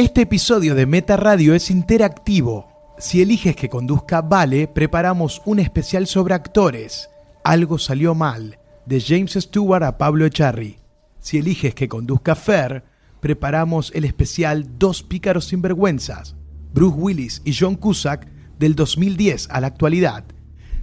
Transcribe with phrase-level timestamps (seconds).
[0.00, 2.94] Este episodio de Meta Radio es interactivo.
[2.96, 7.10] Si eliges que conduzca Vale, preparamos un especial sobre actores.
[7.44, 10.78] Algo salió mal, de James Stewart a Pablo Echarri.
[11.18, 12.82] Si eliges que conduzca Fer,
[13.20, 16.34] preparamos el especial Dos pícaros sinvergüenzas,
[16.72, 18.26] Bruce Willis y John Cusack
[18.58, 20.24] del 2010 a la actualidad.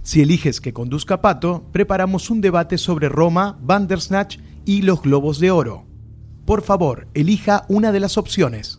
[0.02, 5.50] Si eliges que conduzca Pato, preparamos un debate sobre Roma, Bandersnatch y los Globos de
[5.50, 5.86] Oro.
[6.44, 8.78] Por favor, elija una de las opciones.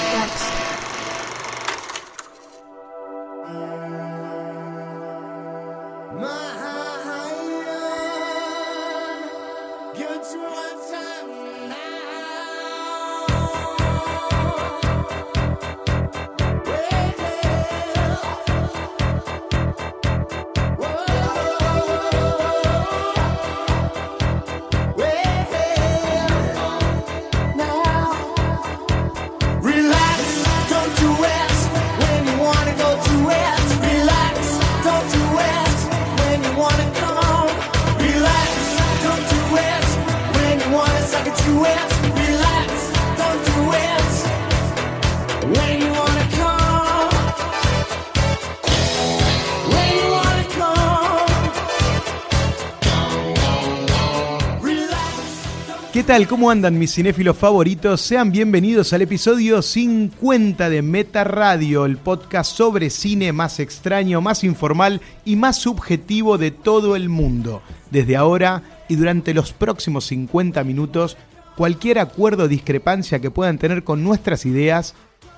[56.11, 56.27] Tal?
[56.27, 58.01] ¿Cómo andan mis cinéfilos favoritos?
[58.01, 64.43] Sean bienvenidos al episodio 50 de Meta Radio, el podcast sobre cine más extraño, más
[64.43, 67.61] informal y más subjetivo de todo el mundo.
[67.91, 71.15] Desde ahora y durante los próximos 50 minutos,
[71.55, 74.95] cualquier acuerdo o discrepancia que puedan tener con nuestras ideas,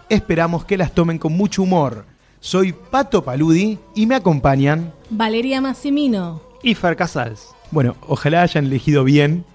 [0.09, 2.08] esperamos que las tomen con mucho humor.
[2.40, 4.92] Soy Pato Paludi y me acompañan.
[5.12, 6.42] Valeria Massimino.
[6.64, 7.50] y Fer Casals.
[7.70, 9.46] Bueno, ojalá hayan elegido bien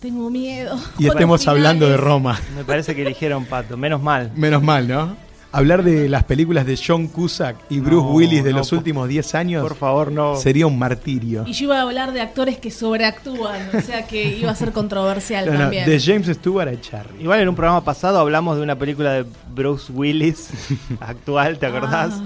[0.00, 0.78] Tengo miedo.
[0.98, 1.96] y estemos hablando de.
[1.96, 2.38] Roma.
[2.54, 4.30] Me parece que eligieron Pato, menos mal.
[4.36, 5.16] Menos mal, ¿no?
[5.52, 8.78] Hablar de las películas de John Cusack y Bruce No, Willis de no, los por-
[8.80, 10.36] últimos 10 años Por favor, no.
[10.36, 11.44] sería un martirio.
[11.46, 14.72] Y yo iba a hablar de actores que sobreactúan, o sea que iba a ser
[14.72, 15.86] controversial No, no, también.
[15.88, 17.22] de James Stewart a Charlie.
[17.22, 19.24] Igual en un programa pasado hablamos de una película de
[19.54, 20.50] Bruce Willis
[21.00, 22.12] actual, ¿te acordás?
[22.14, 22.22] Ah,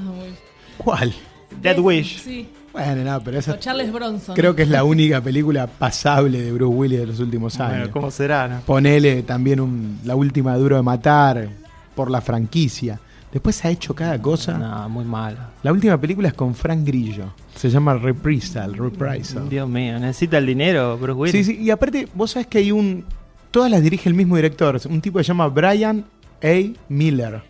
[0.78, 1.14] ¿Cuál?
[1.62, 2.22] Dead Wish.
[2.22, 4.34] Sí, Bueno, no, pero o esa Charles Bronson.
[4.36, 7.78] creo que es la única película pasable de Bruce Willis de los últimos años.
[7.78, 8.46] Bueno, ¿cómo será?
[8.48, 8.60] no?
[8.60, 11.48] Ponele también un- la última Duro de Matar
[11.94, 13.00] por la franquicia.
[13.32, 14.58] Después ha hecho cada cosa.
[14.58, 15.38] No, muy malo.
[15.62, 17.32] La última película es con Frank Grillo.
[17.54, 19.48] Se llama Reprisal, Reprisal.
[19.48, 21.46] Dios mío, necesita el dinero, Bruce Willis.
[21.46, 23.04] Sí, sí, y aparte, vos sabés que hay un.
[23.50, 26.04] Todas las dirige el mismo director, un tipo que se llama Brian
[26.42, 26.72] A.
[26.88, 27.42] Miller.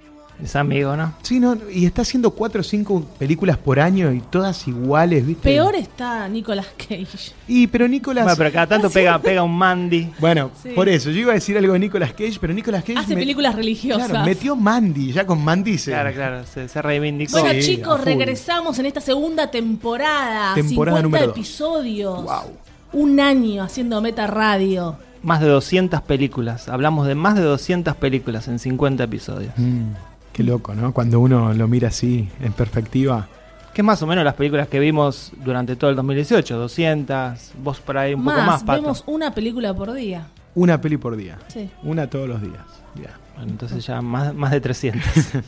[0.42, 1.12] Es amigo, ¿no?
[1.22, 5.42] Sí, no, y está haciendo cuatro o cinco películas por año y todas iguales, ¿viste?
[5.50, 7.32] Peor está Nicolas Cage.
[7.46, 8.24] Y, pero Nicolas.
[8.24, 10.10] Bueno, pero cada tanto pega, pega un Mandy.
[10.18, 10.70] Bueno, Sí.
[10.74, 12.98] por eso, yo iba a decir algo de Nicolas Cage, pero Nicolas Cage.
[12.98, 14.08] Hace me- películas religiosas.
[14.08, 15.90] Claro, metió Mandy, ya con Mandy se.
[15.90, 17.32] Claro, claro, se, se reivindicó.
[17.40, 18.04] Bueno, Sí, a chicos, full.
[18.06, 20.54] regresamos en esta segunda temporada.
[20.54, 21.36] Temporada 50 número dos.
[21.36, 22.22] episodios.
[22.24, 22.52] Wow.
[22.92, 24.96] Un año haciendo Meta Radio.
[25.22, 26.68] Más de 200 películas.
[26.70, 29.52] Hablamos de más de 200 películas en 50 episodios.
[29.58, 29.90] Mm,
[30.32, 30.92] qué loco, ¿no?
[30.92, 33.28] Cuando uno lo mira así, en perspectiva.
[33.74, 36.58] Que es más o menos las películas que vimos durante todo el 2018.
[36.58, 38.82] 200, vos por ahí un poco más, Pato.
[38.82, 40.26] vemos una película por día.
[40.54, 41.38] Una peli por día.
[41.48, 41.70] Sí.
[41.84, 42.64] Una todos los días.
[42.96, 43.16] Ya.
[43.36, 45.02] Bueno, entonces ya más, más de 300.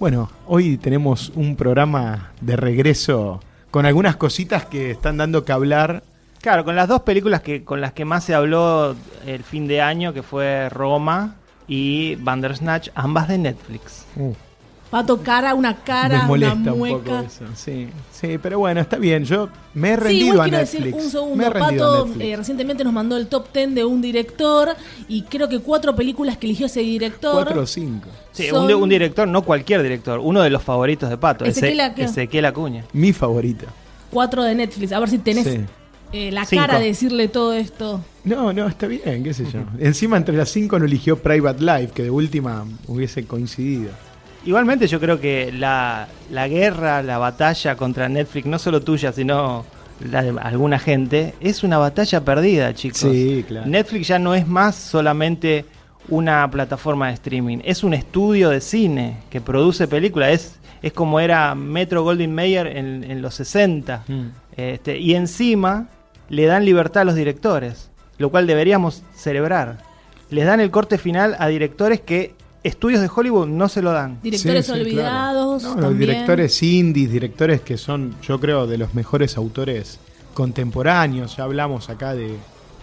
[0.00, 3.40] Bueno, hoy tenemos un programa de regreso
[3.72, 6.04] con algunas cositas que están dando que hablar.
[6.40, 8.94] claro, con las dos películas que con las que más se habló
[9.26, 11.34] el fin de año, que fue Roma
[11.68, 14.04] y Bandersnatch, ambas de Netflix.
[14.90, 16.96] Pato cara, una cara, me molesta una un mueca.
[17.04, 17.44] poco eso.
[17.54, 19.22] Sí, sí, pero bueno, está bien.
[19.26, 20.84] Yo me he Sí, rendido a quiero Netflix.
[20.84, 21.52] decir un segundo.
[21.52, 24.70] Pato eh, recientemente nos mandó el top 10 de un director
[25.06, 27.34] y creo que cuatro películas que eligió ese director.
[27.44, 28.08] Cuatro o cinco.
[28.32, 31.44] Sí, Son- un, di- un director, no cualquier director, uno de los favoritos de Pato,
[31.44, 32.84] Ezequiel Ezequiel Acuña.
[32.94, 33.66] Mi favorita.
[34.10, 34.92] Cuatro de Netflix.
[34.92, 35.60] A ver si tenés Sí.
[36.12, 36.62] Eh, la Cinco.
[36.66, 38.02] cara de decirle todo esto.
[38.24, 39.60] No, no, está bien, qué sé yo.
[39.78, 43.90] Encima entre las cinco no eligió Private Life, que de última hubiese coincidido.
[44.44, 49.64] Igualmente yo creo que la, la guerra, la batalla contra Netflix, no solo tuya, sino
[50.10, 53.00] la de alguna gente, es una batalla perdida, chicos.
[53.00, 53.66] Sí, claro.
[53.66, 55.64] Netflix ya no es más solamente
[56.08, 61.20] una plataforma de streaming, es un estudio de cine que produce películas, es, es como
[61.20, 64.04] era Metro Goldwyn Mayer en, en los 60.
[64.06, 64.22] Mm.
[64.56, 65.88] Este, y encima
[66.28, 67.90] le dan libertad a los directores.
[68.18, 69.78] lo cual deberíamos celebrar.
[70.30, 72.34] Les dan el corte final a directores que
[72.64, 74.18] estudios de Hollywood no se lo dan.
[74.24, 75.62] Directores Sí, sí, olvidados.
[75.62, 75.76] claro.
[75.80, 80.00] No, los directores indies, directores que son, yo creo, de los mejores autores
[80.34, 81.36] contemporáneos.
[81.36, 82.34] Ya hablamos acá de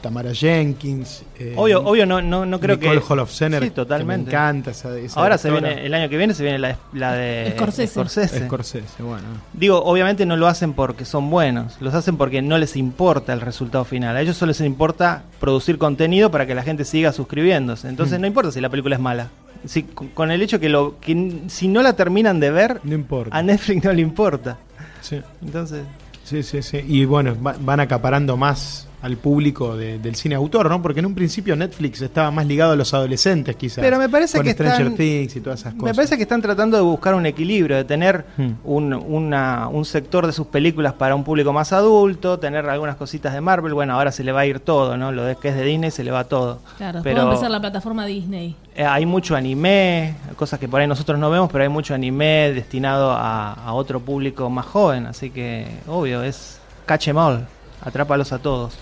[0.05, 1.23] Tamara Jenkins.
[1.39, 3.05] eh, Obvio, obvio no, no, no creo Nicole que...
[3.11, 4.25] Hall of Center, Sí, que totalmente.
[4.25, 7.13] me encanta esa, esa Ahora se viene, el año que viene se viene la, la
[7.13, 7.87] de Scorsese.
[7.93, 8.45] Scorsese.
[8.45, 9.23] Scorsese, bueno.
[9.53, 13.41] Digo, obviamente no lo hacen porque son buenos, los hacen porque no les importa el
[13.41, 14.15] resultado final.
[14.15, 17.89] A ellos solo les importa producir contenido para que la gente siga suscribiéndose.
[17.89, 18.21] Entonces Mm.
[18.21, 19.29] no importa si la película es mala.
[19.65, 22.93] Si, con el hecho que, lo, que n- si no la terminan de ver, No
[22.93, 23.35] importa.
[23.35, 24.59] a Netflix no le importa.
[25.01, 25.81] Sí, Entonces,
[26.23, 26.83] sí, sí, sí.
[26.87, 30.81] Y bueno, va- van acaparando más al público de- del cine autor, ¿no?
[30.81, 33.83] Porque en un principio Netflix estaba más ligado a los adolescentes, quizás.
[33.83, 35.85] Pero me parece con que Stranger están- Things y todas esas cosas.
[35.85, 38.53] me parece que están tratando de buscar un equilibrio, de tener Hmm.
[38.63, 43.31] un, una- un sector de sus películas para un público más adulto, tener algunas cositas
[43.33, 43.75] de Marvel.
[43.75, 45.11] Bueno, ahora se le va a ir todo, ¿no?
[45.11, 46.59] Lo de que es de Disney se le va todo.
[46.77, 48.55] Claro, Pero- puede empezar la plataforma Disney.
[48.75, 52.51] Eh, hay mucho anime, cosas que por ahí nosotros no vemos, pero hay mucho anime
[52.53, 57.45] destinado a, a otro público más joven, así que obvio, es catch 'em all,
[57.81, 58.77] atrápalos a todos.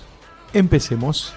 [0.53, 1.33] Empecemos.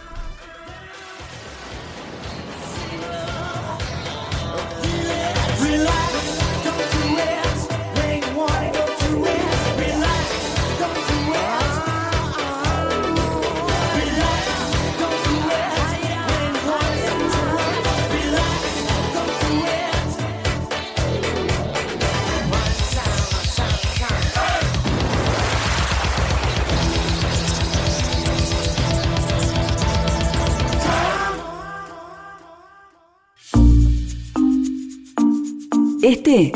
[36.06, 36.53] Este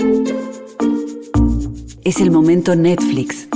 [2.04, 3.48] es el momento Netflix.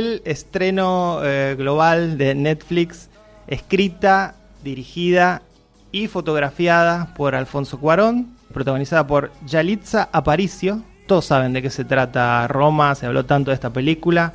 [0.00, 3.10] El estreno eh, global de Netflix,
[3.46, 5.42] escrita, dirigida
[5.92, 10.82] y fotografiada por Alfonso Cuarón, protagonizada por Yalitza Aparicio.
[11.06, 14.32] Todos saben de qué se trata Roma, se habló tanto de esta película.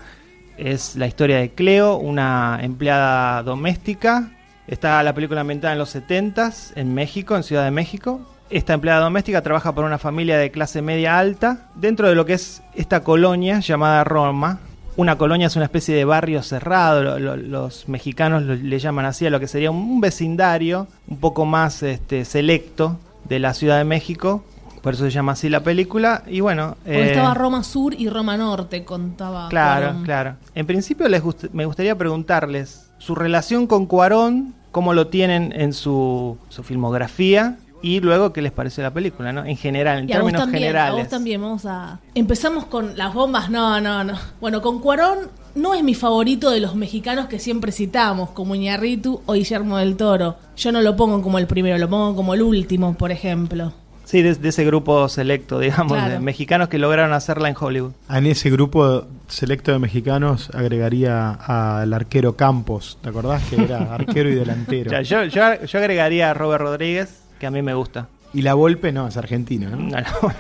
[0.58, 4.32] Es la historia de Cleo, una empleada doméstica.
[4.68, 8.22] Está la película ambientada en los 70s en México, en Ciudad de México.
[8.52, 12.34] Esta empleada doméstica trabaja para una familia de clase media alta dentro de lo que
[12.34, 14.60] es esta colonia llamada Roma.
[14.98, 19.06] Una colonia es una especie de barrio cerrado, lo- lo- los mexicanos lo- le llaman
[19.06, 23.78] así a lo que sería un vecindario un poco más este, selecto de la Ciudad
[23.78, 24.44] de México.
[24.82, 26.24] Por eso se llama así la película.
[26.28, 29.50] Y bueno, eh, estaba Roma Sur y Roma Norte, contaba.
[29.50, 30.04] Claro, Cuarón.
[30.04, 30.36] claro.
[30.54, 35.74] En principio les gust- me gustaría preguntarles su relación con Cuarón, cómo lo tienen en
[35.74, 39.46] su, su filmografía y luego qué les pareció la película, ¿no?
[39.46, 41.00] En general, en Y a términos también, a generales.
[41.04, 42.00] vos también, vamos a...
[42.16, 44.14] Empezamos con las bombas, no, no, no.
[44.42, 45.20] Bueno, con Cuarón
[45.56, 49.96] no es mi favorito de los mexicanos que siempre citamos, como Iñarritu o Guillermo del
[49.98, 50.38] Toro.
[50.58, 53.74] Yo no lo pongo como el primero, lo pongo como el último, por ejemplo.
[54.04, 56.14] Sí, de, de ese grupo selecto, digamos, Claro.
[56.14, 57.92] de mexicanos que lograron hacerla en Hollywood.
[58.08, 63.42] En ese grupo selecto de mexicanos agregaría al arquero Campos, ¿te acordás?
[63.50, 64.92] Que era arquero y delantero.
[64.96, 68.08] Ya, yo, yo, yo agregaría a Robert Rodríguez, que a mí me gusta.
[68.34, 69.78] Y la Volpe no, es argentino, ¿no?
[69.78, 70.34] No, no,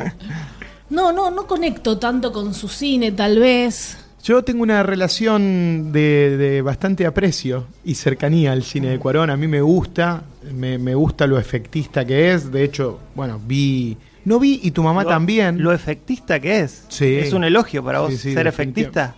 [0.90, 3.98] No, no, no conecto tanto con su cine, tal vez.
[4.22, 9.30] Yo tengo una relación de, de bastante aprecio y cercanía al cine de Cuarón.
[9.30, 10.22] A mí me gusta,
[10.54, 12.52] me, me gusta lo efectista que es.
[12.52, 13.96] De hecho, bueno, vi...
[14.24, 15.60] No vi y tu mamá Lo- también.
[15.62, 16.84] Lo efectista que es.
[16.88, 17.16] Sí.
[17.16, 19.16] Es un elogio para vos Sí, sí, ser efectista.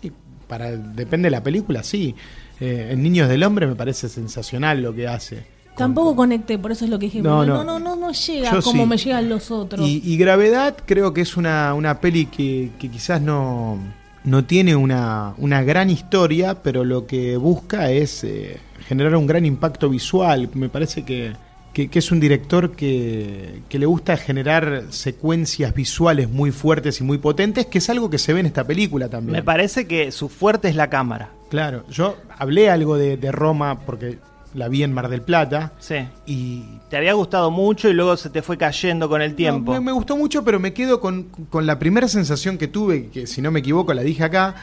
[0.00, 0.10] Y
[0.48, 2.14] para, depende de la película, sí.
[2.60, 5.44] Eh, en Niños del Hombre me parece sensacional lo que hace.
[5.76, 7.20] Tampoco conecté, por eso es lo que dije.
[7.22, 7.64] No, No, no.
[7.64, 8.88] no, no, no, llega Yo como sí.
[8.88, 9.86] me llegan los otros.
[9.86, 13.78] Y, y Gravedad creo que es una, una peli que, que quizás no,
[14.24, 19.44] no tiene una, una gran historia, pero lo que busca es eh, generar un gran
[19.44, 20.48] impacto visual.
[20.54, 21.32] Me parece que,
[21.72, 27.04] que- que es un director que, que le gusta generar secuencias visuales muy fuertes y
[27.04, 29.32] muy potentes, que es algo que se ve en esta película también.
[29.32, 31.28] Me parece que su fuerte es la cámara.
[31.50, 34.18] Claro, yo hablé algo de, de Roma porque
[34.54, 35.96] la vi en Mar del Plata Sí.
[36.26, 39.72] y Te había gustado mucho y luego se te fue cayendo con el tiempo.
[39.74, 43.08] No, me, me gustó mucho, pero me quedo con, con la primera sensación que tuve,
[43.08, 44.54] que si no me equivoco la dije acá,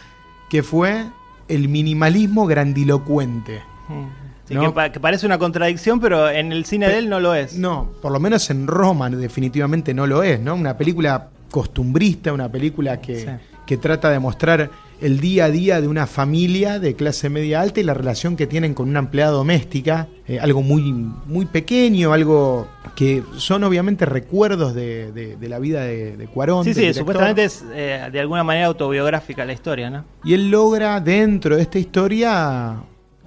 [0.50, 1.06] que fue
[1.48, 3.62] el minimalismo grandilocuente.
[3.90, 4.24] Mm.
[4.48, 4.62] Sí, No.
[4.62, 7.56] que, pa- que parece una contradicción, pero en el cine de él no lo es.
[7.58, 10.56] No, por lo menos en Roma definitivamente no lo es, ¿no?
[10.56, 13.28] Una película costumbrista, una película que, Sí.
[13.66, 14.70] que trata de mostrar
[15.04, 18.48] el día a día de una familia de clase media alta y la relación que
[18.48, 20.82] tienen con una empleada doméstica, eh, algo muy,
[21.26, 26.64] muy pequeño, algo que son obviamente recuerdos de, de- de la vida de, de Cuarón.
[26.64, 27.02] Sí, sí, director.
[27.02, 30.06] supuestamente es eh, de alguna manera autobiográfica la historia, ¿no?
[30.24, 32.78] Y él logra dentro de esta historia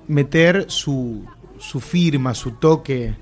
[0.09, 1.25] meter su,
[1.59, 3.15] su firma, su toque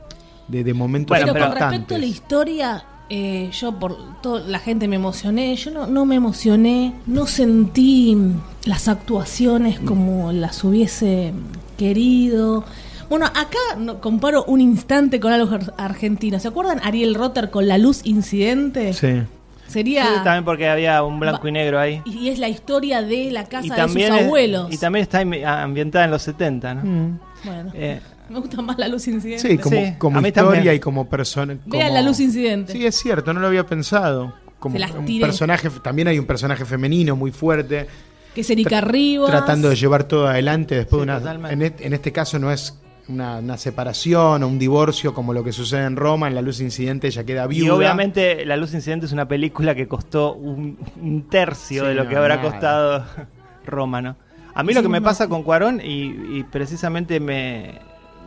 [0.49, 4.40] de, de momentos Bueno, pero, pero- con respecto a la historia, eh, yo por toda
[4.46, 8.16] la gente me emocioné, yo no, no me emocioné, no sentí
[8.64, 11.32] las actuaciones como las hubiese
[11.76, 12.64] querido.
[13.11, 13.58] Bueno, acá
[14.00, 16.38] comparo un instante con algo ar- argentino.
[16.40, 18.92] ¿Se acuerdan Ariel Rotter con la luz incidente?
[18.94, 19.23] Sí.
[19.66, 20.04] Sería...
[20.04, 22.00] Sí, también porque había un blanco y negro ahí.
[22.04, 24.73] y es la historia de la casa Y de sus es- abuelos.
[24.73, 26.82] y también está am- ambientada en los 70, ¿no?
[26.84, 27.18] Mm.
[27.44, 29.49] Bueno, Eh, me gusta más la luz incidente.
[29.49, 30.75] Sí, como, Sí, como historia también.
[30.76, 31.54] y como persona.
[31.66, 32.73] Vean como- la luz incidente.
[32.73, 34.35] Sí, es cierto, no lo había pensado.
[34.59, 37.87] Como un personaje, también hay un personaje femenino muy fuerte,
[38.35, 39.31] que es Erika Rivas.
[39.31, 41.19] tratando de llevar todo adelante después Sí, de una.
[41.19, 41.52] totalmente.
[41.54, 45.45] En, et- en este caso no es una, una separación o un divorcio como lo
[45.45, 47.66] que sucede en Roma, en la luz incidente ella queda viuda.
[47.66, 51.95] y obviamente La Luz Incidente es una película que costó un, un tercio Sí, de
[51.95, 52.50] lo no, que habrá nada.
[52.50, 53.04] costado
[53.66, 54.16] Roma, ¿no?
[54.54, 57.73] A mí lo que me pasa con Cuarón, y, y precisamente me,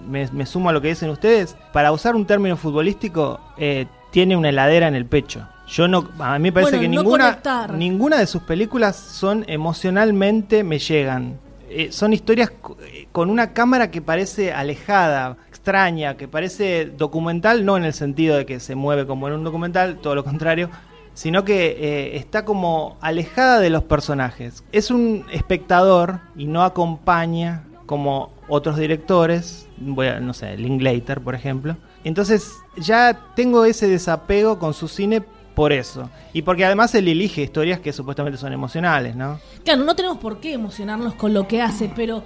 [0.08, 4.36] me, me sumo a lo que dicen ustedes, para usar un término futbolístico, eh, tiene
[4.36, 5.48] una heladera en el pecho.
[5.68, 7.74] Yo no, a mí me parece Bueno, que no ninguna, conectar.
[7.74, 11.40] ninguna de sus películas son emocionalmente me llegan.
[11.70, 12.52] Eh, son historias
[12.82, 18.38] eh, con una cámara que parece alejada, extraña, que parece documental, no en el sentido
[18.38, 20.70] de que se mueve como en un documental, todo lo contrario,
[21.14, 24.64] sino que eh, está como alejada de los personajes.
[24.72, 31.76] Es un espectador y no acompaña como otros directores, voy no sé, Linklater, por ejemplo.
[32.04, 35.24] Entonces ya tengo ese desapego con su cine
[35.56, 36.12] por eso.
[36.34, 39.40] Y porque además él elige historias que supuestamente son emocionales, ¿no?
[39.64, 42.24] Claro, no tenemos por qué emocionarnos con lo que hace, pero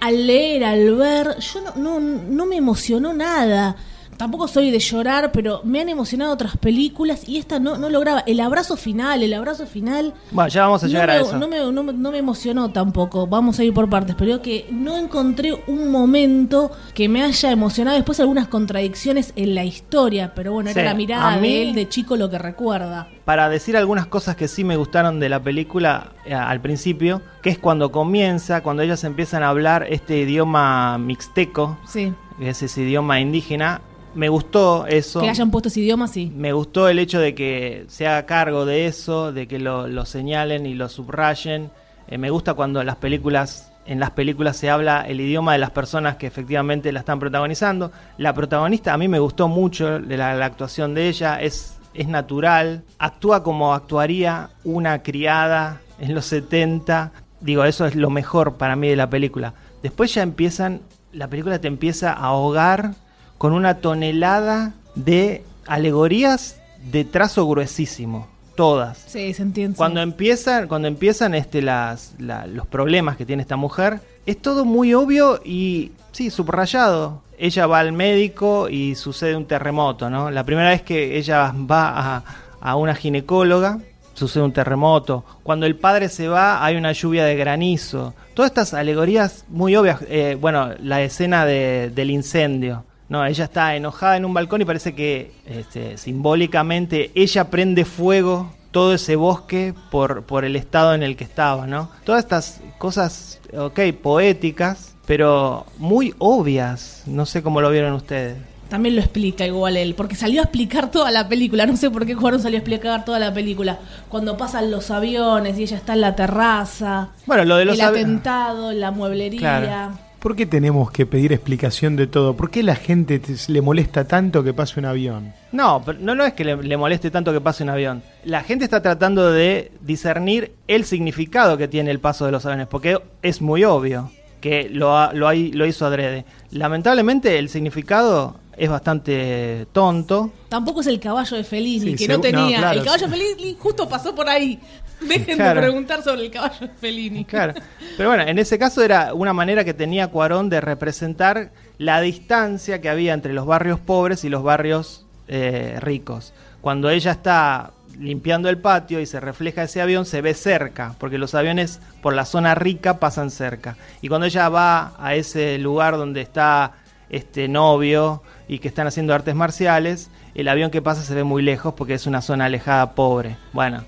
[0.00, 3.76] al leer, al ver, yo no, no, no me emocionó nada.
[4.22, 8.20] Tampoco soy de llorar, pero me han emocionado otras películas y esta no, no lograba.
[8.20, 10.14] El abrazo final, el abrazo final.
[10.30, 11.36] Bueno, ya vamos a llegar no a eso.
[11.38, 13.26] No me, no me- no me emocionó tampoco.
[13.26, 17.50] Vamos a ir por partes, pero digo que no encontré un momento que me haya
[17.50, 17.96] emocionado.
[17.96, 21.74] Después algunas contradicciones en la historia, pero bueno, Sí, era la mirada mí- de él
[21.74, 23.08] de chico lo que recuerda.
[23.24, 27.50] para decir algunas cosas que sí me gustaron de la película eh, al principio, que
[27.50, 32.12] es cuando comienza, cuando ellas empiezan a hablar este idioma mixteco, Sí.
[32.38, 33.80] que es ese idioma indígena,
[34.14, 35.20] me gustó eso.
[35.20, 36.32] Que hayan puesto ese idioma, sí.
[36.34, 40.04] Me gustó el hecho de que se haga cargo de eso, de que lo, lo
[40.04, 41.70] señalen y lo subrayen.
[42.08, 45.70] Eh, me gusta cuando las películas, en las películas se habla el idioma de las
[45.70, 47.92] personas que efectivamente la están protagonizando.
[48.18, 52.08] La protagonista a mí me gustó mucho de la, la actuación de ella, es, es
[52.08, 57.12] natural, actúa como actuaría una criada en los 70.
[57.40, 59.54] Digo, eso es lo mejor para mí de la película.
[59.82, 62.94] Después ya empiezan, la película te empieza a ahogar
[63.42, 66.60] con una tonelada de alegorías
[66.92, 68.98] de trazo gruesísimo, todas.
[69.08, 69.76] Sí, se entiende.
[69.76, 74.64] Cuando empiezan, cuando empiezan este, las, la- los problemas que tiene esta mujer, es todo
[74.64, 77.20] muy obvio y sí, subrayado.
[77.36, 80.30] Ella va al médico y sucede un terremoto, ¿no?
[80.30, 82.24] La primera vez que ella va a,
[82.60, 83.80] a una ginecóloga,
[84.14, 85.24] sucede un terremoto.
[85.42, 88.14] Cuando el padre se va, hay una lluvia de granizo.
[88.34, 89.98] Todas estas alegorías muy obvias.
[90.08, 92.84] Eh, bueno, la escena de- del incendio.
[93.12, 98.50] No, ella está enojada en un balcón y parece que este, simbólicamente ella prende fuego
[98.70, 101.90] todo ese bosque por, por el estado en el que estaba, ¿no?
[102.04, 107.02] Todas estas cosas, ok, poéticas, pero muy obvias.
[107.04, 108.38] No sé cómo lo vieron ustedes.
[108.70, 111.66] También lo explica igual él, porque salió a explicar toda la película.
[111.66, 113.78] No sé por qué Cuarón salió a explicar toda la película.
[114.08, 117.10] Cuando pasan los aviones y ella está en la terraza.
[117.26, 119.38] Bueno, lo de los el atentado, la mueblería.
[119.38, 120.11] Claro.
[120.22, 122.36] ¿Por qué tenemos que pedir explicación de todo?
[122.36, 125.32] ¿Por qué la gente te- le molesta tanto que pase un avión?
[125.50, 128.04] No, pero no, no es que le, le moleste tanto que pase un avión.
[128.24, 132.68] La gente está tratando de discernir el significado que tiene el paso de los aviones,
[132.68, 136.24] porque es muy obvio que lo, ha- lo, hay- lo hizo adrede.
[136.52, 140.30] Lamentablemente el significado es bastante tonto.
[140.48, 142.40] Tampoco es el caballo de Fellini, Sí, que no tenía.
[142.42, 144.60] no, claro, el caballo de Fellini justo pasó por ahí.
[145.08, 145.60] Dejen Claro.
[145.60, 147.24] de preguntar sobre el caballo de Fellini.
[147.24, 147.54] Claro.
[147.96, 152.80] Pero bueno, en ese caso era una manera que tenía Cuarón de representar la distancia
[152.80, 156.32] que había entre los barrios pobres y los barrios eh, ricos.
[156.60, 161.18] Cuando ella está limpiando el patio y se refleja ese avión, se ve cerca, porque
[161.18, 163.76] los aviones por la zona rica pasan cerca.
[164.00, 166.72] Y cuando ella va a ese lugar donde está
[167.10, 171.42] este novio y que están haciendo artes marciales, el avión que pasa se ve muy
[171.42, 173.36] lejos porque es una zona alejada pobre.
[173.52, 173.84] Bueno,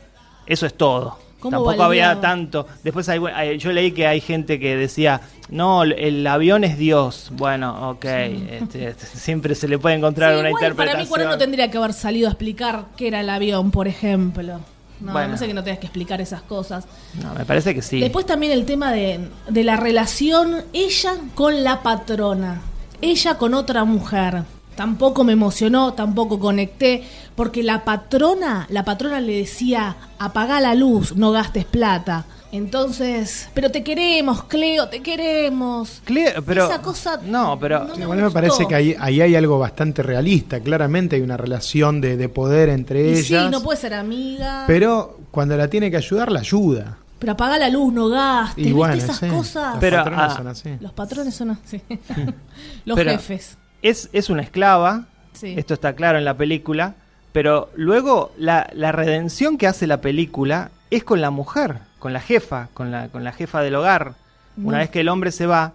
[0.46, 1.18] eso es todo.
[1.40, 2.66] ¿Cómo Tampoco había tanto.
[2.82, 5.20] Después hay- hay- yo leí que hay gente que decía,
[5.50, 7.28] no, el avión es Dios.
[7.32, 10.92] Bueno, ok, este, este, siempre se le puede encontrar Sí, una igual interpretación.
[10.94, 13.86] Para mí, Cuarón no tendría que haber salido a explicar qué era el avión, por
[13.88, 14.60] ejemplo.
[15.00, 15.32] No, Bueno.
[15.32, 16.86] no sé que no tengas que explicar esas cosas.
[17.22, 18.00] No, me parece que sí.
[18.00, 22.62] Después también el tema de, de la relación ella con la patrona,
[23.02, 24.44] ella con otra mujer.
[24.76, 27.04] Tampoco me emocionó, tampoco conecté,
[27.36, 32.24] porque la patrona, la patrona le decía, apagá la luz, no gastes plata.
[32.50, 36.02] Entonces, pero te queremos, Cleo, te queremos.
[36.06, 37.80] Cle- pero, Esa cosa No, pero...
[37.84, 38.34] no Sí, me igual me gustó.
[38.34, 40.60] parece que ahí, ahí hay algo bastante realista.
[40.60, 43.50] Claramente hay una relación de, de poder entre Y sí, ellas.
[43.50, 44.64] no puede ser amiga.
[44.68, 46.98] Pero cuando la tiene que ayudar, la ayuda.
[47.18, 49.72] Pero apagá la luz, no gastes, Y ¿viste bueno, esas sí, cosas?
[49.74, 50.70] Los Pero, patrones ah, son así.
[50.80, 51.80] Los patrones son así.
[52.84, 53.56] Los Pero- jefes.
[53.84, 55.54] Es, es una esclava, Sí.
[55.56, 56.94] esto está claro en la película,
[57.32, 62.20] pero luego la, la redención que hace la película es con la mujer, con la
[62.20, 64.14] jefa, con la, con la jefa del hogar.
[64.56, 65.72] Una vez que el hombre se va,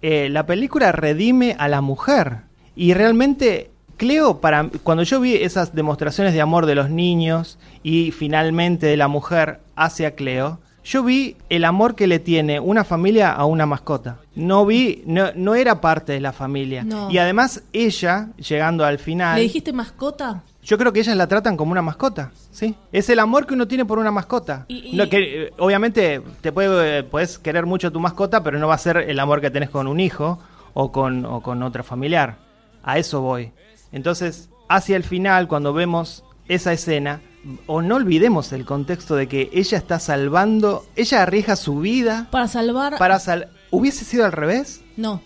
[0.00, 2.42] eh, la película redime a la mujer.
[2.76, 8.12] Y realmente, Cleo, para, cuando yo vi esas demostraciones de amor de los niños y
[8.12, 13.32] finalmente de la mujer hacia Cleo, yo vi el amor que le tiene una familia
[13.32, 14.18] a una mascota.
[14.34, 16.84] No vi, no, no era parte de la familia.
[16.84, 17.10] No.
[17.10, 20.42] Y además ella, llegando al final, ¿Le dijiste mascota?
[20.62, 22.74] yo creo que ellas la tratan como una mascota, ¿sí?
[22.92, 24.64] Es el amor que uno tiene por una mascota.
[24.68, 28.58] Y- y- No, que, eh, obviamente te puede, puedes querer mucho a tu mascota, pero
[28.58, 30.38] no va a ser el amor que tenés con un hijo
[30.74, 32.36] o con, o con otra familiar.
[32.82, 33.52] A eso voy.
[33.92, 37.20] Entonces, hacia el final, cuando vemos esa escena,
[37.66, 42.48] o no olvidemos el contexto de que ella está salvando, ella arriesga su vida Para
[42.48, 42.98] salvar.
[42.98, 43.48] para sal...
[43.70, 44.82] ¿Hubiese sido al revés?
[44.96, 45.20] No.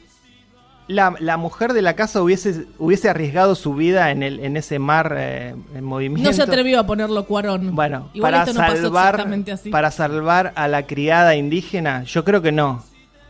[0.88, 4.78] la, la mujer de la casa hubiese, hubiese arriesgado su vida en, el, en ese
[4.78, 6.30] mar eh, en movimiento.
[6.30, 7.74] No se atrevió a ponerlo Cuarón.
[7.74, 9.70] Bueno, Igual para esto no pasó salvar, exactamente así.
[9.70, 12.82] para salvar a la criada indígena, yo creo que no.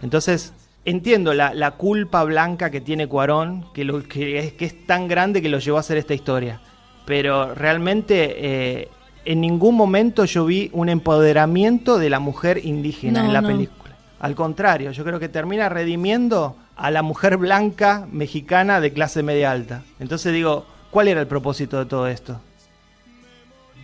[0.02, 0.52] Entonces,
[0.84, 5.08] entiendo la, la culpa blanca que tiene Cuarón, que, lo, que, es, que es tan
[5.08, 6.60] grande que lo llevó a hacer esta historia.
[7.08, 8.34] Pero realmente
[8.82, 8.88] eh,
[9.24, 13.48] en ningún momento yo vi un empoderamiento de la mujer indígena No, en la no.
[13.48, 13.96] película.
[14.20, 19.50] Al contrario, yo creo que termina redimiendo a la mujer blanca mexicana de clase media
[19.50, 19.82] alta.
[19.98, 22.40] Entonces digo, ¿cuál era el propósito de todo esto?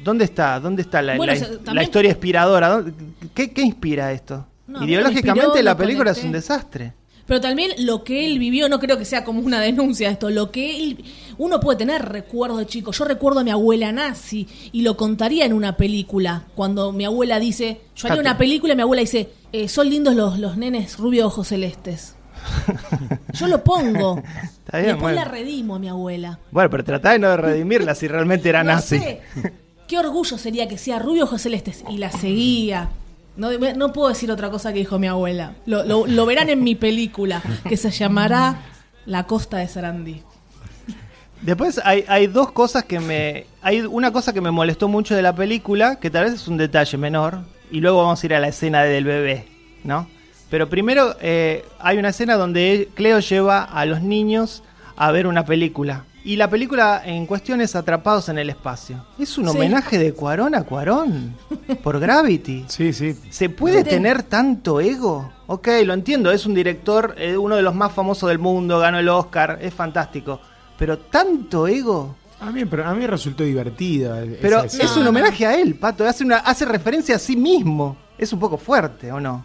[0.03, 0.61] ¿Dónde está?
[0.61, 1.33] ¿Dónde está la, Bueno,
[1.73, 2.69] la- historia inspiradora?
[2.69, 2.93] ¿Dónde-
[3.33, 4.45] ¿Qué, qué inspira esto?
[4.67, 6.93] No, Ideológicamente inspiró, la película es un desastre.
[7.27, 10.51] Pero también lo que él vivió, no creo que sea como una denuncia esto, lo
[10.51, 11.05] que él,
[11.39, 12.93] uno puede tener recuerdos de chico.
[12.93, 16.45] Yo recuerdo a mi abuela nazi y lo contaría en una película.
[16.55, 20.15] Cuando mi abuela dice, yo haría una película y mi abuela dice, eh, son lindos
[20.15, 22.15] los, los nenes rubio ojos celestes.
[23.33, 24.23] Yo lo pongo.
[24.43, 25.17] Está bien, Después bueno.
[25.17, 26.39] la redimo a mi abuela.
[26.51, 28.99] Bueno, pero tratá de no redimirla si realmente era No nazi.
[28.99, 29.21] sé.
[29.89, 31.85] Qué orgullo sería que sea rubio ojos celestes.
[31.89, 32.91] Y la seguía.
[33.37, 35.55] No, puedo decir otra cosa que dijo mi abuela.
[35.67, 38.63] Lo, lo- lo verán en mi película, que se llamará
[39.07, 40.23] La Costa de Sarandí.
[41.43, 43.47] Después hay, hay dos cosas que me...
[43.61, 46.57] Hay una cosa que me molestó mucho de la película, que tal vez es un
[46.57, 49.47] detalle menor, y luego vamos a ir a la escena del bebé,
[49.83, 50.09] ¿no?
[50.49, 54.63] Pero primero eh, hay una escena donde Cleo lleva a los niños
[54.97, 56.05] a ver una película.
[56.27, 59.05] Y la película en cuestión es Atrapados en el Espacio.
[59.19, 59.51] Es un Sí.
[59.57, 61.35] homenaje de Cuarón a Cuarón,
[61.83, 62.65] por Gravity.
[62.67, 63.15] Sí, sí.
[63.29, 63.91] ¿Se puede Sí.
[63.91, 65.31] tener tanto ego?
[65.47, 68.99] Ok, lo entiendo, es un director, eh, uno de los más famosos del mundo, ganó
[68.99, 70.41] el Oscar, es fantástico.
[70.79, 72.17] Pero tanto ego.
[72.41, 74.23] A mí, pero a mí resultó divertida.
[74.41, 77.97] Pero esa es un homenaje a él, Pato, hace, una, hace referencia a sí mismo.
[78.17, 79.45] Es un poco fuerte, ¿o no?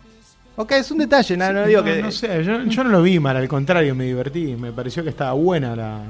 [0.55, 2.01] Ok, es un detalle, no, no digo no, que...
[2.01, 4.55] no sé, yo, yo no lo vi mal, al contrario, me divertí.
[4.55, 6.01] Me pareció que estaba buena la,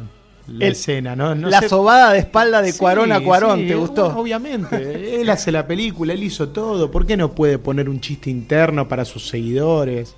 [0.52, 1.16] la El- escena.
[1.16, 4.06] No, no la sé- sobada de espalda de Sí, Cuarón a Cuarón, sí, ¿te gustó?
[4.06, 5.22] bueno, obviamente.
[5.22, 6.90] Él hace la película, él hizo todo.
[6.92, 10.16] ¿Por qué no puede poner un chiste interno para sus seguidores?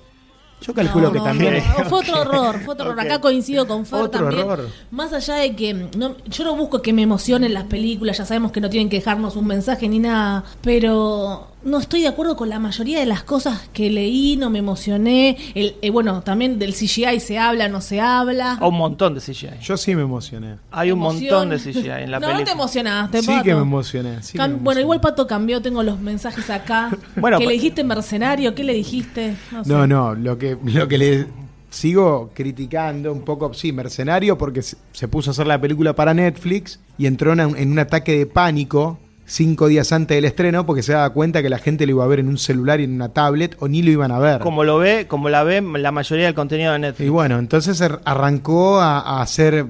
[0.62, 1.54] Yo calculo No, que no, también.
[1.78, 3.00] no, Fue otro horror, fue otro horror.
[3.00, 4.48] Acá coincido con Fer Otro también.
[4.48, 4.68] horror.
[4.90, 8.52] Más allá de que no, yo no busco que me emocionen las películas, ya sabemos
[8.52, 12.48] que no tienen que dejarnos un mensaje ni nada, pero no estoy de acuerdo con
[12.48, 15.36] la mayoría de las cosas que leí, no me emocioné.
[15.54, 18.58] El, eh, bueno, también del CGI se habla, no se habla.
[18.60, 19.60] O un montón de CGI.
[19.62, 20.56] Yo sí me emocioné.
[20.72, 21.22] Hay un Emoción.
[21.48, 22.38] montón de CGI en la no, película.
[22.38, 23.44] no te emocionaste, sí Pato.
[23.44, 24.22] que me emocioné.
[24.24, 24.80] sí que Cam- me bueno, emocioné.
[24.82, 26.90] igual Pato cambió, tengo los mensajes acá.
[27.14, 28.54] Bueno, ¿Qué pa- le dijiste mercenario?
[28.56, 29.36] ¿Qué le dijiste?
[29.52, 29.70] No, sé.
[29.72, 31.26] No, no, lo que, lo que le
[31.70, 36.80] sigo criticando un poco, sí, mercenario, porque se, puso a hacer la película para Netflix
[36.98, 40.82] y entró en un, en un ataque de pánico cinco días antes del estreno porque
[40.82, 42.92] se daba cuenta que la gente lo iba a ver en un celular y en
[42.92, 44.40] una tablet o ni lo iban a ver.
[44.40, 47.06] Como lo ve, como la ve la mayoría del contenido de Netflix.
[47.06, 49.64] Y bueno, entonces ar- arrancó a, a hacer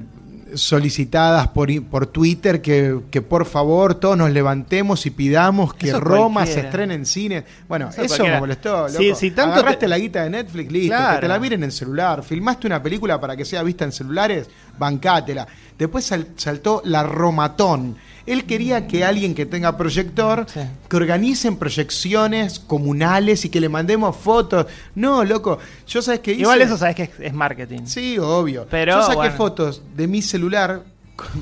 [0.55, 6.01] solicitadas por, por Twitter que, que por favor todos nos levantemos y pidamos que Eso
[6.01, 7.45] Roma se estrene en cine.
[7.69, 8.89] Bueno, Eso eso, me molestó.
[8.89, 11.15] Si tanto Agarraste te- la guita de Netflix, listo, Claro.
[11.17, 12.23] que te la miren en celular.
[12.23, 15.47] Filmaste una película para que sea vista en celulares, bancátela.
[15.79, 17.97] Después sal- saltó la Romatón.
[18.27, 20.61] Él quería que alguien que tenga proyector, Sí.
[20.89, 24.67] que organicen proyecciones comunales y que le mandemos fotos.
[24.95, 27.81] No, loco, yo sabes que Igual eso sabes que es, es marketing.
[27.87, 28.67] Sí, obvio.
[28.71, 29.37] Pero, Yo saqué bueno.
[29.37, 30.83] fotos de mi celular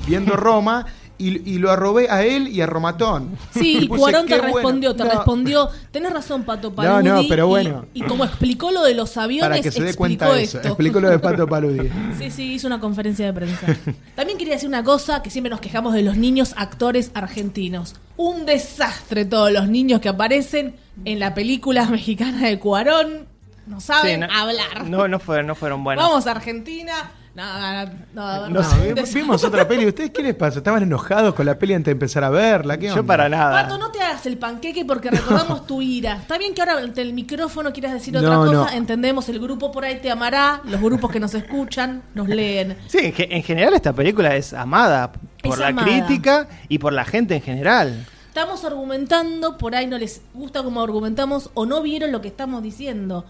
[0.07, 0.87] viendo Roma
[1.21, 3.37] y, y lo arrobé a él y a Romatón.
[3.53, 4.55] Sí, y Puse, Cuarón te "Qué bueno".
[4.57, 5.69] respondió, te No, respondió.
[5.91, 7.09] Tenés razón, Pato No, Paludi.
[7.09, 7.85] no, pero y- bueno.
[7.95, 10.59] Y, como explicó lo de los aviones, Para que se dé explicó cuenta de eso.
[10.61, 11.89] Explicó lo de Pato Paludi.
[12.19, 13.67] Sí, sí, hizo una conferencia de prensa.
[14.17, 17.95] También quería decir una cosa, que siempre nos quejamos de los niños actores argentinos.
[18.17, 23.27] Un desastre todos los niños que aparecen en la película mexicana de Cuarón.
[23.67, 24.85] No saben Sí, no- hablar.
[24.89, 26.05] No, no fueron, no fueron buenos.
[26.05, 27.13] Vamos a Argentina.
[27.33, 29.87] No, no, no, no, No, no, vi- vimos otra peli.
[29.87, 30.59] ¿Ustedes qué les pasa?
[30.59, 32.77] ¿Estaban enojados con la peli antes de empezar a verla?
[32.77, 33.05] ¿Qué Yo onda?
[33.07, 33.63] para nada.
[33.63, 36.15] Pato, no te hagas el panqueque porque recordamos tu ira.
[36.17, 38.53] Está bien que ahora ante el micrófono quieras decir otra No, cosa.
[38.53, 38.69] no.
[38.71, 40.61] Entendemos, el grupo por ahí te amará.
[40.65, 42.77] Los grupos que nos escuchan nos leen.
[42.89, 45.13] Sí, en, ge- en general esta película es amada
[45.43, 45.87] por Es la amada.
[45.87, 48.07] crítica y por la gente en general.
[48.27, 52.63] Estamos argumentando, por ahí no les gusta como argumentamos o no vieron lo que estamos
[52.63, 53.25] diciendo.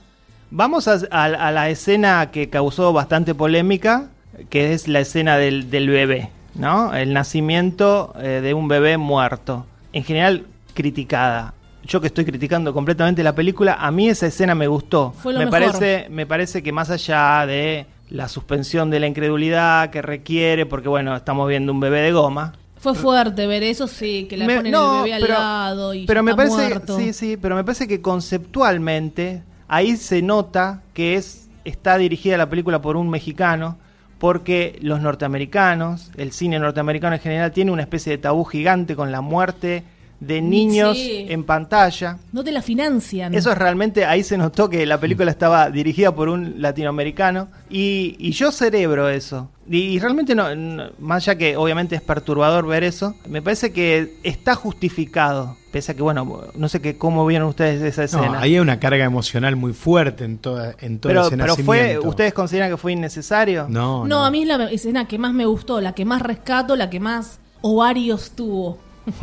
[0.51, 4.09] Vamos a, a- a la escena que causó bastante polémica,
[4.49, 6.95] que es la escena del, del bebé, ¿no?
[6.95, 9.67] El nacimiento eh, de un bebé muerto.
[9.93, 11.55] En general, criticada.
[11.85, 15.13] Yo que estoy criticando completamente la película, a mí esa escena me gustó.
[15.19, 15.61] Fue lo me mejor.
[15.61, 20.89] parece, me parece que más allá de la suspensión de la incredulidad que requiere, porque
[20.89, 22.53] bueno, estamos viendo un bebé de goma.
[22.79, 26.07] Fue fuerte ver eso, sí, que Me- ponen no, el bebé al pero- lado y
[26.07, 26.99] pero me está parece muerto.
[26.99, 32.51] sí sí pero me parece que conceptualmente ahí se nota que es está dirigida la
[32.51, 33.79] película por un mexicano
[34.19, 39.13] porque los norteamericanos el cine norteamericano en general tiene una especie de tabú gigante con
[39.13, 39.85] la muerte
[40.21, 41.27] de niños Sí.
[41.31, 43.35] en pantalla No te la financian.
[43.35, 48.17] eso es realmente, ahí se notó que la película estaba dirigida por un latinoamericano y,
[48.19, 49.49] y yo cerebro eso.
[49.69, 53.73] Y, y realmente no, no- más allá que obviamente es perturbador ver eso, me parece
[53.73, 55.57] que está justificado.
[55.73, 58.41] Pese a que, bueno, no sé que, cómo vieron ustedes esa No, escena.
[58.41, 61.99] ahí hay una carga emocional muy fuerte en, toda, en todo pero, ese pero fue.
[62.01, 63.67] ¿ustedes consideran que fue innecesario?
[63.71, 66.75] No, no, a mí es la escena que más me gustó, la que más rescato,
[66.77, 68.79] la que más ovarios tuvo.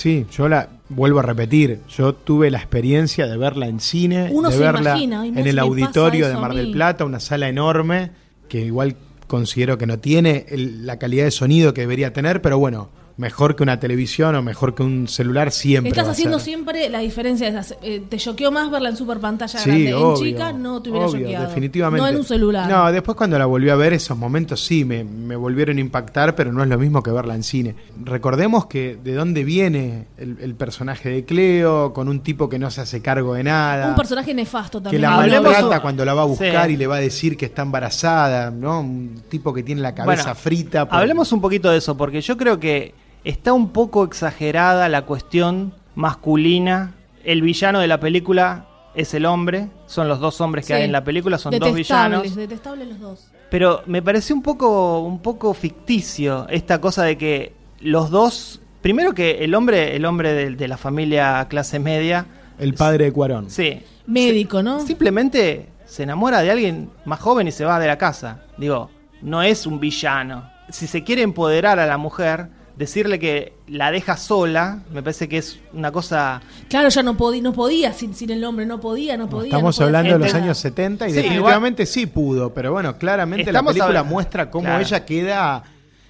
[0.00, 1.80] Sí, yo la vuelvo a repetir.
[1.88, 5.58] Yo tuve la experiencia de verla en cine, Uno de se verla imagina, en el
[5.58, 6.72] auditorio de Mar del.
[6.72, 8.10] Plata, una sala enorme
[8.48, 12.58] que igual considero que no tiene el- la calidad de sonido que debería tener, pero
[12.58, 12.88] bueno,
[13.20, 15.90] mejor que una televisión o mejor que un celular siempre.
[15.90, 16.44] Estás haciendo ser.
[16.46, 17.50] siempre la diferencia.
[17.50, 19.94] de esas- eh, te choqueó más verla en super pantalla Sí, grande.
[19.94, 21.46] obvio, en chica no te hubiera obvio, choqueado.
[21.48, 22.02] definitivamente.
[22.02, 22.68] No en un celular.
[22.70, 26.34] No, después cuando la volví a ver, esos momentos sí me, me volvieron a impactar,
[26.34, 27.74] pero no es lo mismo que verla en cine.
[28.02, 32.70] Recordemos que de dónde viene el, el personaje de Cleo, con un tipo que no
[32.70, 33.88] se hace cargo de nada.
[33.88, 35.02] un personaje nefasto que también.
[35.02, 36.72] la Hablemos- maltrata cuando la va a buscar Sí.
[36.72, 38.80] y le va a decir que está embarazada, ¿no?
[38.80, 40.88] Un tipo que tiene la cabeza Bueno, frita.
[40.88, 45.02] por- Hablemos un poquito de eso, porque yo creo que está un poco exagerada la
[45.02, 46.94] cuestión masculina.
[47.24, 50.78] El villano de la película es el hombre, son los dos hombres que Sí.
[50.78, 52.34] hay en la película, son dos villanos.
[52.34, 53.26] Detestables los dos.
[53.50, 58.60] Pero me pareció un poco, un poco ficticio esta cosa de que los dos.
[58.80, 62.26] Primero que el hombre, el hombre de, de la familia clase media.
[62.58, 63.50] El padre de Cuarón.
[63.50, 63.82] Sí.
[64.06, 64.80] Médico, ¿no?
[64.80, 68.42] Simplemente se enamora de alguien más joven y se va de la casa.
[68.56, 68.90] Digo,
[69.22, 70.50] no es un villano.
[70.70, 72.48] Si se quiere empoderar a la mujer,
[72.80, 76.40] decirle que la deja sola, me parece que es una cosa.
[76.68, 79.48] Claro, ya no, podía, no podía sin, sin el hombre, no podía, no podía.
[79.50, 80.54] Estamos no podía hablando de los años nada.
[80.54, 84.82] 70 y Sí, definitivamente sí pudo, pero bueno, claramente Estamos la película muestra cómo Claro.
[84.82, 85.62] ella queda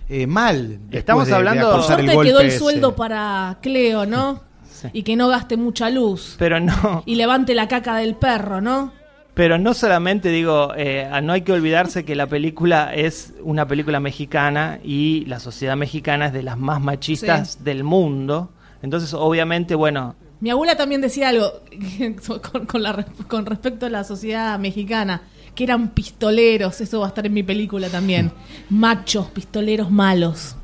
[0.09, 0.79] eh, mal.
[0.91, 2.59] Estamos de- de hablando- Por acusar suerte el quedó el ese.
[2.59, 4.43] sueldo para Cleo, ¿no?
[4.73, 4.89] Sí.
[4.93, 6.37] Y que no gaste mucha luz.
[6.39, 7.03] Pero no.
[7.05, 8.93] Y levante la caca del perro, ¿no?
[9.41, 13.99] Pero no solamente digo, eh, no hay que olvidarse que la película es una película
[13.99, 17.59] mexicana y la sociedad mexicana es de las más machistas Sí.
[17.65, 18.51] del mundo.
[18.83, 21.53] Entonces, obviamente, bueno, Mi abuela también decía algo
[22.53, 25.23] con, con la- con respecto a la sociedad mexicana,
[25.55, 28.31] que eran pistoleros, eso va a estar en mi película también.
[28.69, 30.55] Machos, pistoleros malos.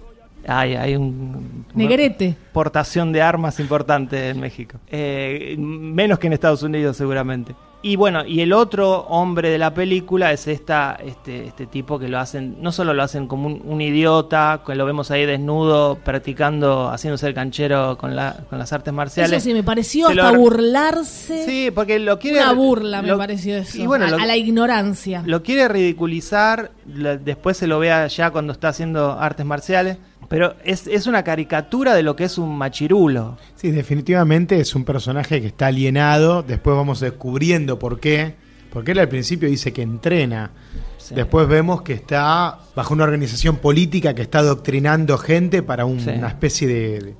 [0.47, 1.65] Hay, hay un...
[1.75, 2.37] Negrete.
[2.53, 4.79] Portación de armas importante en México.
[4.89, 7.55] Eh, menos que en Estados Unidos, seguramente.
[7.83, 12.09] Y bueno, y el otro hombre de la película es esta, este, este tipo que
[12.09, 15.97] lo hacen, no solo lo hacen como un, un idiota, que lo vemos ahí desnudo,
[15.97, 19.31] practicando, haciéndose el canchero con, la, con las artes marciales.
[19.31, 21.45] Eso sí, me pareció lo hasta ar- burlarse.
[21.45, 22.41] Sí, porque lo quiere.
[22.41, 23.79] Una burla me pareció eso.
[23.79, 25.23] Y bueno, a, lo, a la ignorancia.
[25.25, 29.99] lo quiere ridiculizar, después se lo vea ya cuando está haciendo artes marciales.
[30.29, 33.39] Pero es, es una caricatura de lo que es un machirulo.
[33.55, 36.43] Sí, definitivamente es un personaje que está alienado.
[36.43, 38.35] Después vamos descubriendo por qué.
[38.73, 40.51] Porque él al principio dice que entrena.
[40.99, 41.15] Sí.
[41.15, 46.11] Después vemos que está bajo una organización política que está adoctrinando gente para un- Sí.
[46.11, 47.15] una especie de, de-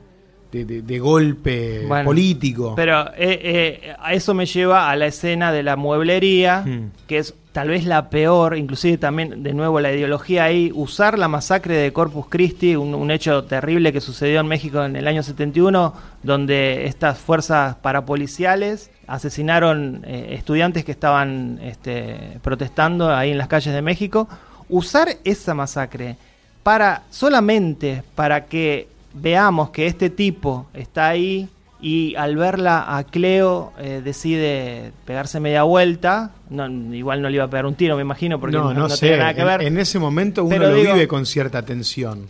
[0.53, 2.75] de- de golpe Bueno, político.
[2.77, 3.41] Pero eh,
[3.89, 6.91] eh, a eso me lleva a la escena de la mueblería, Hmm.
[7.07, 11.27] que es tal vez la peor, inclusive también de nuevo la ideología ahí, usar la
[11.29, 15.23] masacre de Corpus Christi, un, un hecho terrible que sucedió en México en el año
[15.23, 23.49] 71, donde estas fuerzas parapoliciales asesinaron eh, estudiantes que estaban este, protestando ahí en las
[23.49, 24.29] calles de México,
[24.69, 26.17] usar esa masacre
[26.63, 28.89] para solamente para que
[29.21, 31.49] veamos que este tipo está ahí
[31.81, 36.31] y al verla a Cleo eh, decide pegarse media vuelta.
[36.51, 38.81] No, igual no le iba a pegar un tiro, me imagino, porque no, no, no,
[38.83, 39.07] no sé.
[39.07, 39.63] tiene nada que ver.
[39.63, 42.29] En, ese momento uno Pero lo digo- vive con cierta tensión.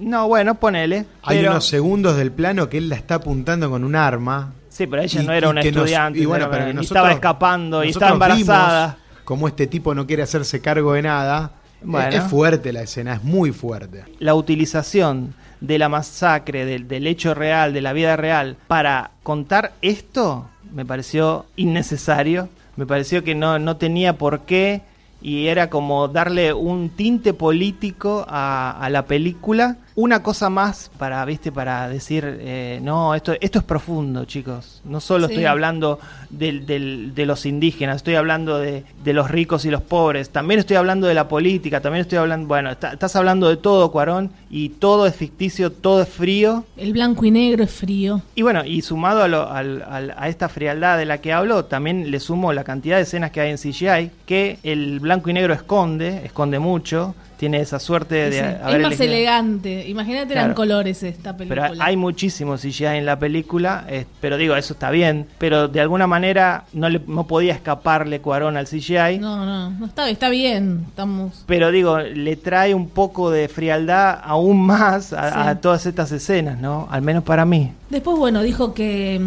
[0.00, 1.06] No, bueno, ponele.
[1.22, 4.52] Hay pero- unos segundos del plano que él la está apuntando con un arma.
[4.68, 7.82] Sí, pero ella y- no era una nos- estudiante, y bueno, pero nosotros- estaba escapando
[7.84, 8.98] y estaba embarazada.
[9.24, 11.50] Como este tipo no quiere hacerse cargo de nada.
[11.82, 12.08] Bueno.
[12.08, 14.02] Es, es fuerte la escena, es muy fuerte.
[14.18, 19.72] la utilización de la masacre, del, del hecho real, de la vida real, para contar
[19.82, 24.82] esto, me pareció innecesario, me pareció que no, no tenía por qué
[25.20, 29.76] y era como darle un tinte político a, a la película.
[30.00, 34.80] Una cosa más para, viste, para decir, eh, no, esto, esto es profundo, chicos.
[34.84, 35.32] No solo Sí.
[35.32, 35.98] estoy hablando
[36.30, 40.60] del- del- de los indígenas, estoy hablando de, de los ricos y los pobres, también
[40.60, 44.30] estoy hablando de la política, también estoy hablando, bueno, está- estás hablando de todo, Cuarón,
[44.50, 46.64] y todo es ficticio, todo es frío.
[46.76, 48.22] El blanco y negro es frío.
[48.36, 51.64] Y bueno, y sumado a, lo- al- al- a esta frialdad de la que hablo,
[51.64, 55.32] también le sumo la cantidad de escenas que hay en CGI, que el blanco y
[55.32, 60.40] negro esconde, esconde mucho, tiene esa suerte de haber es más elegido- Imagínate, Claro.
[60.46, 61.84] eran colores esta Pero película.
[61.84, 65.26] hay muchísimo CGI en la película, eh, pero digo, eso está bien.
[65.38, 69.18] Pero de alguna manera no, le, no podía escaparle Cuarón al CGI.
[69.20, 70.84] No, no, no está, está bien.
[70.88, 71.44] Estamos.
[71.46, 75.48] Pero digo, le trae un poco de frialdad aún más a, Sí.
[75.48, 76.88] a todas estas escenas, ¿no?
[76.90, 77.72] Al menos para mí.
[77.90, 79.20] Después, bueno, dijo que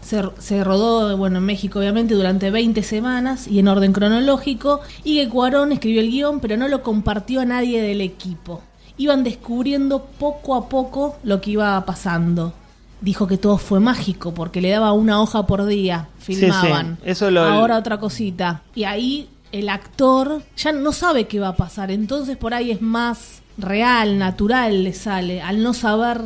[0.00, 5.16] se, se rodó, bueno, en México obviamente durante 20 semanas y en orden cronológico y
[5.18, 8.62] que Cuarón escribió el guion pero no lo compartió a nadie del equipo.
[8.96, 12.52] Iban descubriendo poco a poco lo que iba pasando.
[13.00, 16.96] Dijo que todo fue mágico porque le daba una hoja por día, Sí, filmaban.
[17.02, 18.62] sí, eso lo- Ahora otra cosita.
[18.74, 22.82] Y ahí el actor ya no sabe qué va a pasar, entonces por ahí es
[22.82, 26.20] más real, natural le sale, al no saber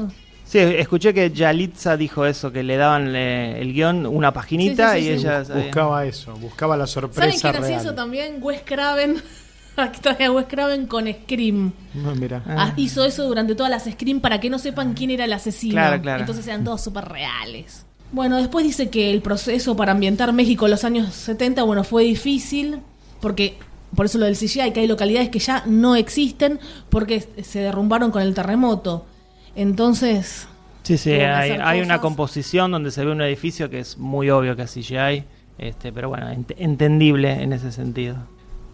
[0.52, 4.98] Sí, escuché que Yalitza dijo eso, que le daban eh, el guion una paginita Sí,
[4.98, 5.24] sí, sí, y sí.
[5.26, 5.44] ella...
[5.46, 5.62] sabía.
[5.62, 8.36] Buscaba eso, buscaba la ¿Saben sorpresa quién hacía eso también?
[8.38, 9.16] Wes Craven.
[9.78, 11.72] Aquí traje a Wes Craven con Scream.
[11.94, 12.42] No, mira.
[12.46, 15.72] Ah, hizo eso durante todas las Scream para que no sepan quién era el asesino.
[15.72, 16.20] Claro, claro.
[16.20, 17.86] Entonces eran todos súper reales.
[18.10, 22.02] Bueno, después dice que el proceso para ambientar México en los años 70, bueno, fue
[22.02, 22.80] difícil.
[23.22, 23.56] Porque,
[23.96, 26.60] por eso lo del CGI, que hay localidades que ya no existen
[26.90, 29.06] porque se derrumbaron con el terremoto.
[29.54, 30.48] Entonces,
[30.82, 34.62] Sí, sí, hay, una composición donde se ve un edificio que es muy obvio que
[34.62, 35.24] es CGI,
[35.58, 38.16] este, pero bueno, ent- entendible en ese sentido.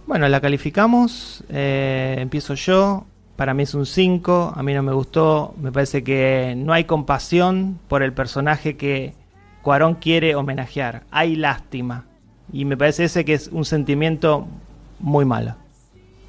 [0.06, 3.04] Bueno, la calificamos, eh, empiezo yo,
[3.36, 6.84] para mí es un 5, a mí no me gustó, me parece que no hay
[6.84, 9.12] compasión por el personaje que
[9.60, 12.06] Cuarón quiere homenajear, hay lástima,
[12.50, 14.46] y me parece ese que es un sentimiento
[14.98, 15.56] muy malo.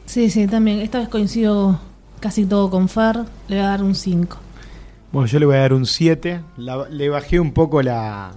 [0.06, 0.80] sí, sí, también.
[0.80, 1.80] Esta vez coincido
[2.20, 3.18] casi todo con Fer.
[3.48, 4.38] Le voy a dar un 5.
[5.12, 6.42] Bueno, yo le voy a dar un 7.
[6.58, 8.32] La- le bajé un poco la,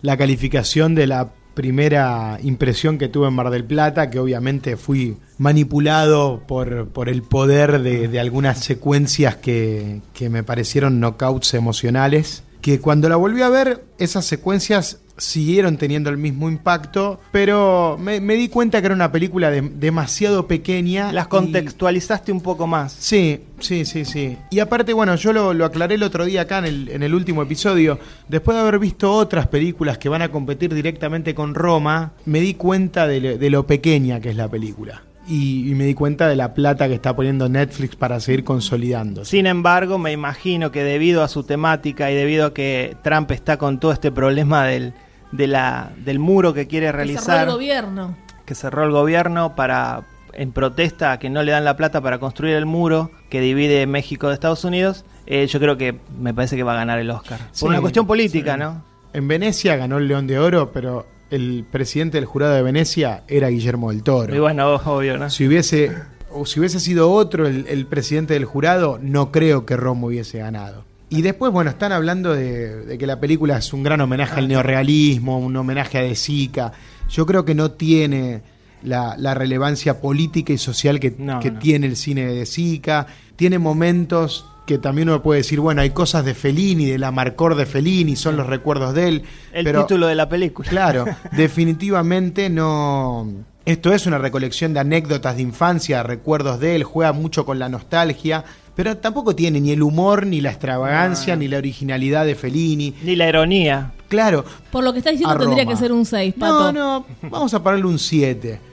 [0.00, 5.18] la calificación de la primera impresión que tuve en Mar del Plata, que obviamente fui
[5.38, 12.42] manipulado por, por el poder de, de algunas secuencias que, que me parecieron knockouts emocionales.
[12.62, 18.20] Que cuando la volví a ver, esas secuencias siguieron teniendo el mismo impacto, pero me,
[18.20, 21.12] me di cuenta que era una película de- demasiado pequeña.
[21.12, 22.92] Las y- contextualizaste un poco más.
[22.92, 24.36] Sí, sí, sí, sí.
[24.50, 27.14] Y aparte, bueno, yo lo, lo aclaré el otro día acá en el, en el
[27.14, 27.98] último episodio.
[28.28, 32.54] Después de haber visto otras películas que van a competir directamente con Roma, me di
[32.54, 35.02] cuenta de lo pequeña que es la película.
[35.28, 39.24] Y, y me di cuenta de la plata que está poniendo Netflix para seguir consolidando.
[39.24, 43.56] Sin embargo, me imagino que debido a su temática y debido a que Trump está
[43.56, 44.94] con todo este problema del,
[45.30, 48.16] de la, del muro que quiere Que cerró realizar, el gobierno.
[48.44, 50.02] que cerró el gobierno para
[50.34, 53.86] en protesta a que no le dan la plata para construir el muro que divide
[53.86, 57.10] México de Estados Unidos, eh, yo creo que me parece que va a ganar el
[57.10, 57.38] Oscar.
[57.52, 58.60] Sí, Por una cuestión política, sí.
[58.60, 58.82] ¿no?
[59.12, 63.48] En Venecia ganó el León de Oro, pero el presidente del jurado de Venecia era
[63.48, 64.34] Guillermo del Toro.
[64.34, 65.28] Y bueno, obvio, ¿no?
[65.30, 65.92] Si hubiese,
[66.30, 70.38] o si hubiese sido otro el, el presidente del jurado, no creo que Romo hubiese
[70.38, 70.84] ganado.
[71.08, 74.48] Y después, bueno, están hablando de, de que la película es un gran homenaje al
[74.48, 76.72] neorrealismo, un homenaje a De Sica.
[77.10, 78.40] Yo creo que no tiene
[78.82, 81.58] la, la relevancia política y social que, No, que no.
[81.58, 83.06] tiene el cine de De Sica.
[83.36, 87.56] Tiene momentos que también uno puede decir, bueno, hay cosas de Fellini, de la Marcor
[87.56, 89.22] de Fellini, son los recuerdos de él.
[89.52, 90.68] El pero- título de la película.
[90.68, 91.04] Claro,
[91.36, 93.26] definitivamente no.
[93.64, 97.68] Esto es una recolección de anécdotas de infancia, recuerdos de él, juega mucho con la
[97.68, 98.44] nostalgia,
[98.74, 102.94] pero tampoco tiene ni el humor, ni la extravagancia, ni la originalidad de Fellini.
[103.04, 103.92] Ni la ironía.
[104.08, 104.44] Claro.
[104.70, 106.72] Por lo que está diciendo tendría que ser un 6, Pato.
[106.72, 108.71] No, no, vamos a ponerle un 7.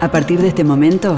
[0.00, 1.14] A partir de este momento,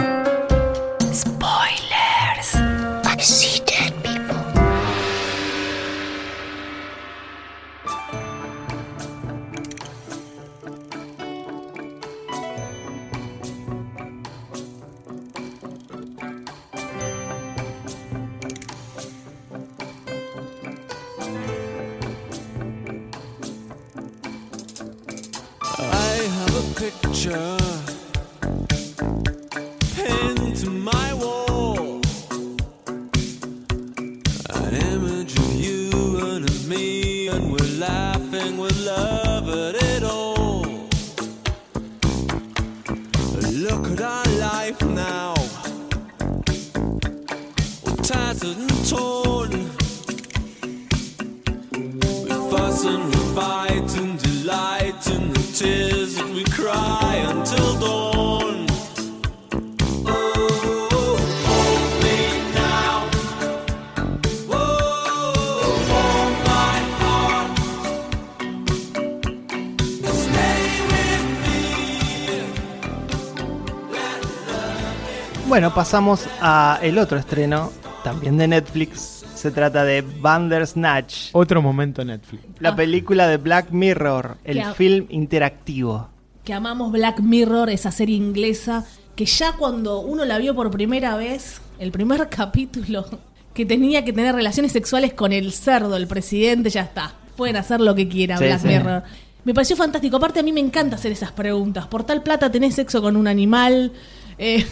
[75.72, 77.72] Bueno, pasamos a el otro estreno,
[78.04, 79.24] también de Netflix.
[79.34, 82.42] Se trata de Bandersnatch, Otro momento Netflix.
[82.60, 82.76] la Ah.
[82.76, 86.08] película de Black Mirror, el film interactivo.
[86.44, 88.84] Que amamos Black Mirror, esa serie inglesa,
[89.16, 93.06] que ya cuando uno la vio por primera vez, el primer capítulo,
[93.54, 97.14] que tenía que tener relaciones sexuales con el cerdo, el presidente, ya está.
[97.36, 98.68] Pueden hacer lo que quieran, Sí, Black sí.
[98.68, 99.02] Mirror.
[99.44, 100.16] Me pareció fantástico.
[100.18, 101.86] Aparte, a mí me encanta hacer esas preguntas.
[101.88, 103.90] Por tal plata tenés sexo con un animal.
[104.38, 104.66] Eh,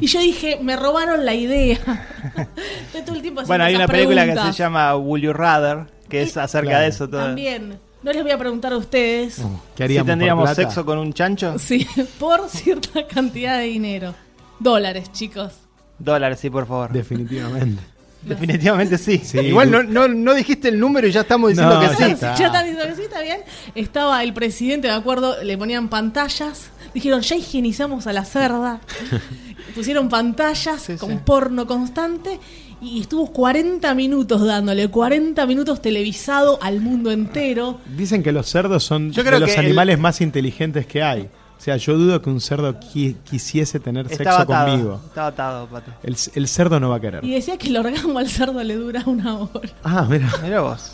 [0.00, 1.78] y yo dije, me robaron la idea.
[2.86, 6.22] Estoy todo el tiempo Bueno, hay una película que se llama Will You Rather, que
[6.22, 6.82] es acerca Claro.
[6.84, 7.20] de eso todo.
[7.26, 7.78] También.
[8.02, 9.36] No les voy a preguntar a ustedes.
[9.36, 9.42] ¿Qué
[9.78, 11.86] Si haríamos tendríamos sexo con un chancho, Sí,
[12.18, 14.14] por cierta cantidad de dinero.
[14.60, 15.52] Dólares, chicos.
[15.98, 16.92] dólares, sí, por favor.
[16.92, 17.82] Definitivamente.
[18.28, 19.18] Definitivamente sí.
[19.24, 19.38] Sí.
[19.38, 22.12] Igual no, no, no dijiste el número y ya estamos diciendo No, que ya sí.
[22.12, 22.34] está.
[22.36, 23.40] Ya está diciendo que sí, está bien.
[23.74, 26.70] Estaba el presidente, me acuerdo, le ponían pantallas.
[26.94, 28.80] Dijeron, ya higienizamos a la cerda.
[29.74, 31.18] Pusieron pantallas Sí, con sí.
[31.24, 32.38] porno constante.
[32.80, 37.80] Y estuvo 40 minutos dándole, 40 minutos televisado al mundo entero.
[37.96, 41.28] Dicen que los cerdos son Yo de los que el- animales más inteligentes que hay.
[41.58, 44.70] O sea, yo dudo que un cerdo qui- quisiese tener Estaba sexo atado.
[44.70, 45.00] conmigo.
[45.06, 45.90] Estaba atado, Pato.
[46.02, 47.24] El, el cerdo no va a querer.
[47.24, 49.70] Y decía que el orgasmo al cerdo le dura una hora.
[49.82, 50.92] Ah, mira, Mirá vos.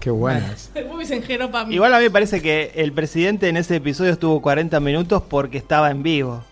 [0.00, 0.70] qué buenas.
[1.68, 5.58] Igual a mí me parece que el presidente en ese episodio estuvo 40 minutos porque
[5.58, 6.42] estaba en vivo.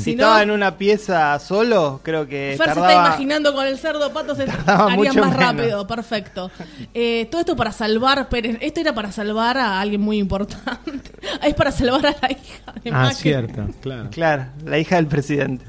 [0.00, 3.78] Si, no- estaba en una pieza solo, creo que Fer se está imaginando con el
[3.78, 5.36] cerdo pato se haría mucho más menos.
[5.36, 6.50] rápido, perfecto.
[6.94, 11.12] Eh, todo esto para salvar, pero esto era para salvar a alguien muy importante.
[11.42, 13.14] es para salvar a la hija de Ah, Macri.
[13.16, 14.08] cierto, claro.
[14.10, 15.64] Claro, la hija del presidente.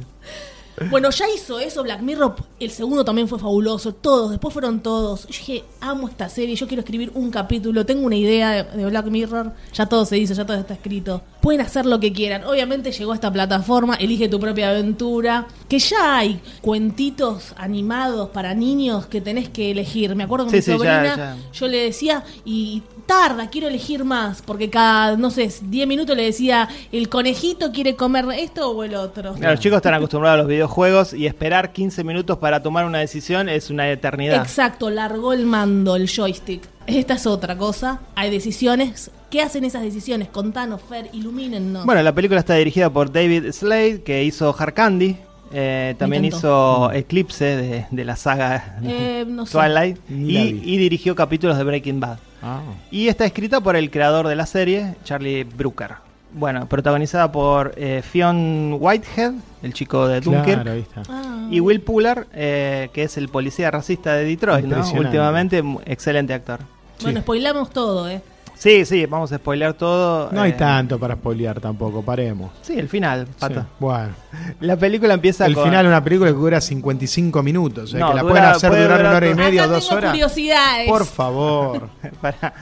[0.90, 5.28] Bueno, ya hizo eso Black Mirror, el segundo también fue fabuloso, todos, después fueron todos.
[5.28, 8.86] Yo dije, amo esta serie, yo quiero escribir un capítulo, tengo una idea de, de
[8.88, 11.22] Black Mirror, ya todo se dice, ya todo está escrito.
[11.42, 12.44] Pueden hacer lo que quieran.
[12.44, 18.54] Obviamente llegó a esta plataforma, elige tu propia aventura, que ya hay cuentitos animados para
[18.54, 20.16] niños que tenés que elegir.
[20.16, 21.38] Me acuerdo Sí, mi sí, ya, sobrina, ya.
[21.52, 26.24] yo le decía, y tarda, quiero elegir más, porque cada, no sé, 10 minutos le
[26.24, 29.34] decía, el conejito quiere comer esto o el otro.
[29.34, 33.00] Claro, los chicos están acostumbrados a los videojuegos y esperar 15 minutos para tomar una
[33.00, 34.42] decisión es una eternidad.
[34.42, 36.64] Exacto, largó el mando, el joystick.
[36.88, 38.00] Esta es otra cosa.
[38.16, 39.12] Hay decisiones.
[39.32, 40.28] ¿Qué hacen esas decisiones?
[40.28, 41.86] Contanos, Fer, ilumínennos.
[41.86, 45.16] Bueno, la película está dirigida por David Slade, que hizo Hard Candy.
[45.54, 49.54] eh, también hizo Eclipse de, de la saga Eh, no sé.
[49.54, 49.98] Twilight.
[50.10, 52.20] Y, dirigió capítulos de Breaking Bad.
[52.44, 52.60] Ah.
[52.92, 55.92] Y está escrita por el creador de la serie, Charlie Brooker.
[56.34, 60.62] Bueno, protagonizada por eh, Fionn Whitehead, el chico de Dunkirk.
[60.62, 61.04] Claro, ahí está.
[61.10, 61.48] Ah.
[61.50, 64.82] Y Will Puller, eh, que es el policía racista de Detroit, ¿no?
[64.94, 66.60] Últimamente, excelente actor.
[67.02, 68.22] Bueno, spoilamos todo, ¿eh?
[68.62, 70.30] Sí, sí, vamos a spoilear todo.
[70.32, 72.52] No hay eh, tanto para spoilear tampoco, paremos.
[72.62, 73.62] Sí, el final, pata.
[73.62, 74.10] Sí, Bueno,
[74.60, 75.64] La película empieza el con...
[75.64, 77.86] final es una película que dura 55 minutos.
[77.86, 79.66] O sea, No, que la dura- pueden hacer puede durar durar una hora y media
[79.66, 80.12] o dos tengo horas.
[80.12, 80.88] curiosidades.
[80.90, 81.90] Por favor.
[82.22, 82.54] Para-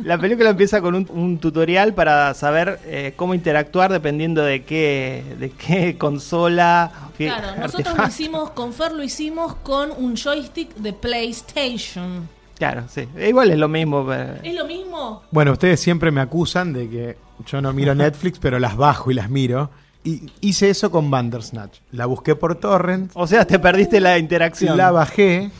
[0.00, 5.24] La película empieza con un, un tutorial para saber eh, cómo interactuar dependiendo de qué,
[5.38, 6.90] de qué consola.
[7.16, 12.28] qué Claro, nosotros lo hicimos, con Fer lo hicimos con un joystick de PlayStation.
[12.62, 13.08] Claro, sí.
[13.16, 14.06] E Igual es lo mismo.
[14.06, 15.22] pero- ¿Es lo mismo?
[15.32, 19.14] Bueno, ustedes siempre me acusan de que yo no miro Netflix, pero las bajo y
[19.14, 19.70] las miro.
[20.04, 21.78] Y hice eso con Bandersnatch.
[21.90, 24.76] La busqué por torrent, O sea, te perdiste la interacción.
[24.76, 25.50] la bajé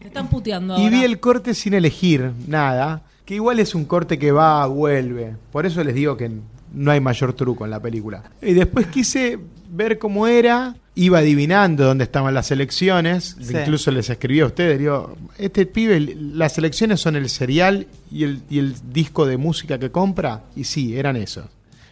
[0.00, 0.90] Te están puteando y ahora.
[0.90, 3.02] vi el corte sin elegir nada.
[3.24, 5.36] Que igual es un corte que va, vuelve.
[5.52, 6.32] Por eso les digo que
[6.72, 8.22] no hay mayor truco en la película.
[8.42, 9.38] Y después quise
[9.70, 10.74] ver cómo era.
[10.96, 13.36] Iba adivinando dónde estaban las elecciones.
[13.40, 13.56] Sí.
[13.56, 14.78] Incluso les escribí a ustedes.
[14.78, 19.78] Digo, este pibe, las elecciones son el cereal y el, y el disco de música
[19.78, 20.42] que compra.
[20.56, 21.46] Y sí, eran esos.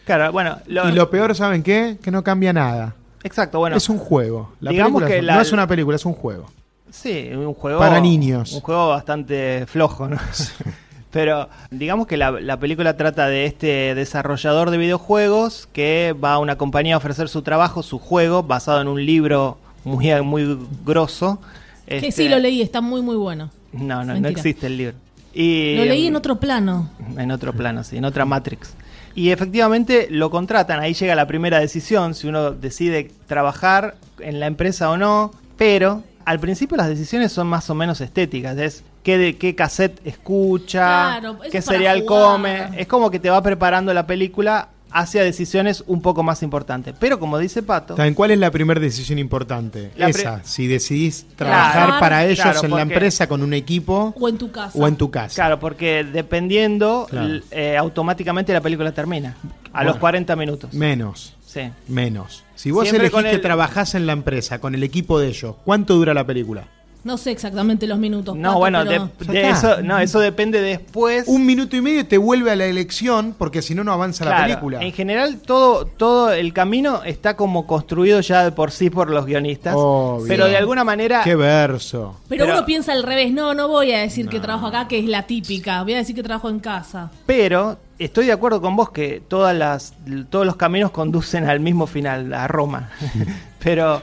[0.05, 0.59] Claro, bueno.
[0.67, 1.97] Lo, Y lo peor, ¿saben qué?
[2.03, 2.95] Que no cambia nada.
[3.23, 3.77] Exacto, bueno.
[3.77, 4.53] es un juego.
[4.61, 6.51] La digamos película que es- la- no es una película, es un juego.
[6.91, 7.79] Sí, un juego.
[7.79, 8.53] Para niños.
[8.53, 10.17] Un juego bastante flojo, ¿no?
[11.11, 16.39] Pero digamos que la, la película trata de este desarrollador de videojuegos que va a
[16.39, 21.39] una compañía a ofrecer su trabajo, su juego, basado en un libro muy, muy grosso.
[21.87, 23.51] Que Este, sí, lo leí, está muy, muy bueno.
[23.73, 24.97] No, no, no existe el libro.
[25.33, 26.91] Y, Lo leí en otro plano.
[27.17, 28.75] en otro plano, sí, en otra Matrix.
[29.15, 34.47] Y efectivamente lo contratan, ahí llega la primera decisión, si uno decide trabajar en la
[34.47, 39.17] empresa o no, pero al principio las decisiones son más o menos estéticas, es qué,
[39.17, 42.23] de, qué cassette escucha, Claro, qué cereal jugar.
[42.35, 46.95] come, es como que te va preparando la película hacia decisiones un poco más importantes.
[47.01, 49.91] Pero como dice Pato, ¿Saben cuál es la primera decisión importante?
[49.97, 54.29] Esa, si decidís trabajar Claro, para ellos claro, en la empresa con un equipo O
[54.29, 54.79] en tu casa.
[54.79, 55.35] o en tu casa.
[55.35, 57.07] claro, porque dependiendo,
[57.51, 59.35] eh, automáticamente la película termina,
[59.73, 59.91] a Bueno.
[59.93, 60.75] los 40 minutos.
[60.75, 61.71] Menos, Sí.
[61.87, 62.45] menos.
[62.59, 65.29] Si vos Siempre elegís con que el- trabajás en la empresa con el equipo de
[65.29, 66.65] ellos, ¿cuánto dura la película?
[67.05, 68.35] No sé exactamente los minutos.
[68.37, 69.73] No, bueno, pero- de- Ya de está.
[69.75, 71.29] eso, no, eso depende después.
[71.29, 74.43] Un minuto y medio te vuelve a la elección porque si no, no avanza la
[74.45, 74.83] película.
[74.83, 79.25] En general, todo, todo el camino está como construido ya de por sí por los
[79.25, 79.75] guionistas.
[79.77, 80.27] Obvio.
[80.27, 81.23] Pero de alguna manera.
[81.23, 82.17] ¡Qué verso!
[82.29, 83.33] Pero, Pero- uno piensa al revés.
[83.33, 85.85] No, no voy a decir que trabajo acá, que es la típica.
[85.85, 87.11] Voy a decir que trabajo en casa.
[87.25, 89.95] Pero estoy de acuerdo con vos que todas las,
[90.31, 92.91] todos los caminos conducen al mismo final, a Roma.
[93.59, 94.03] Pero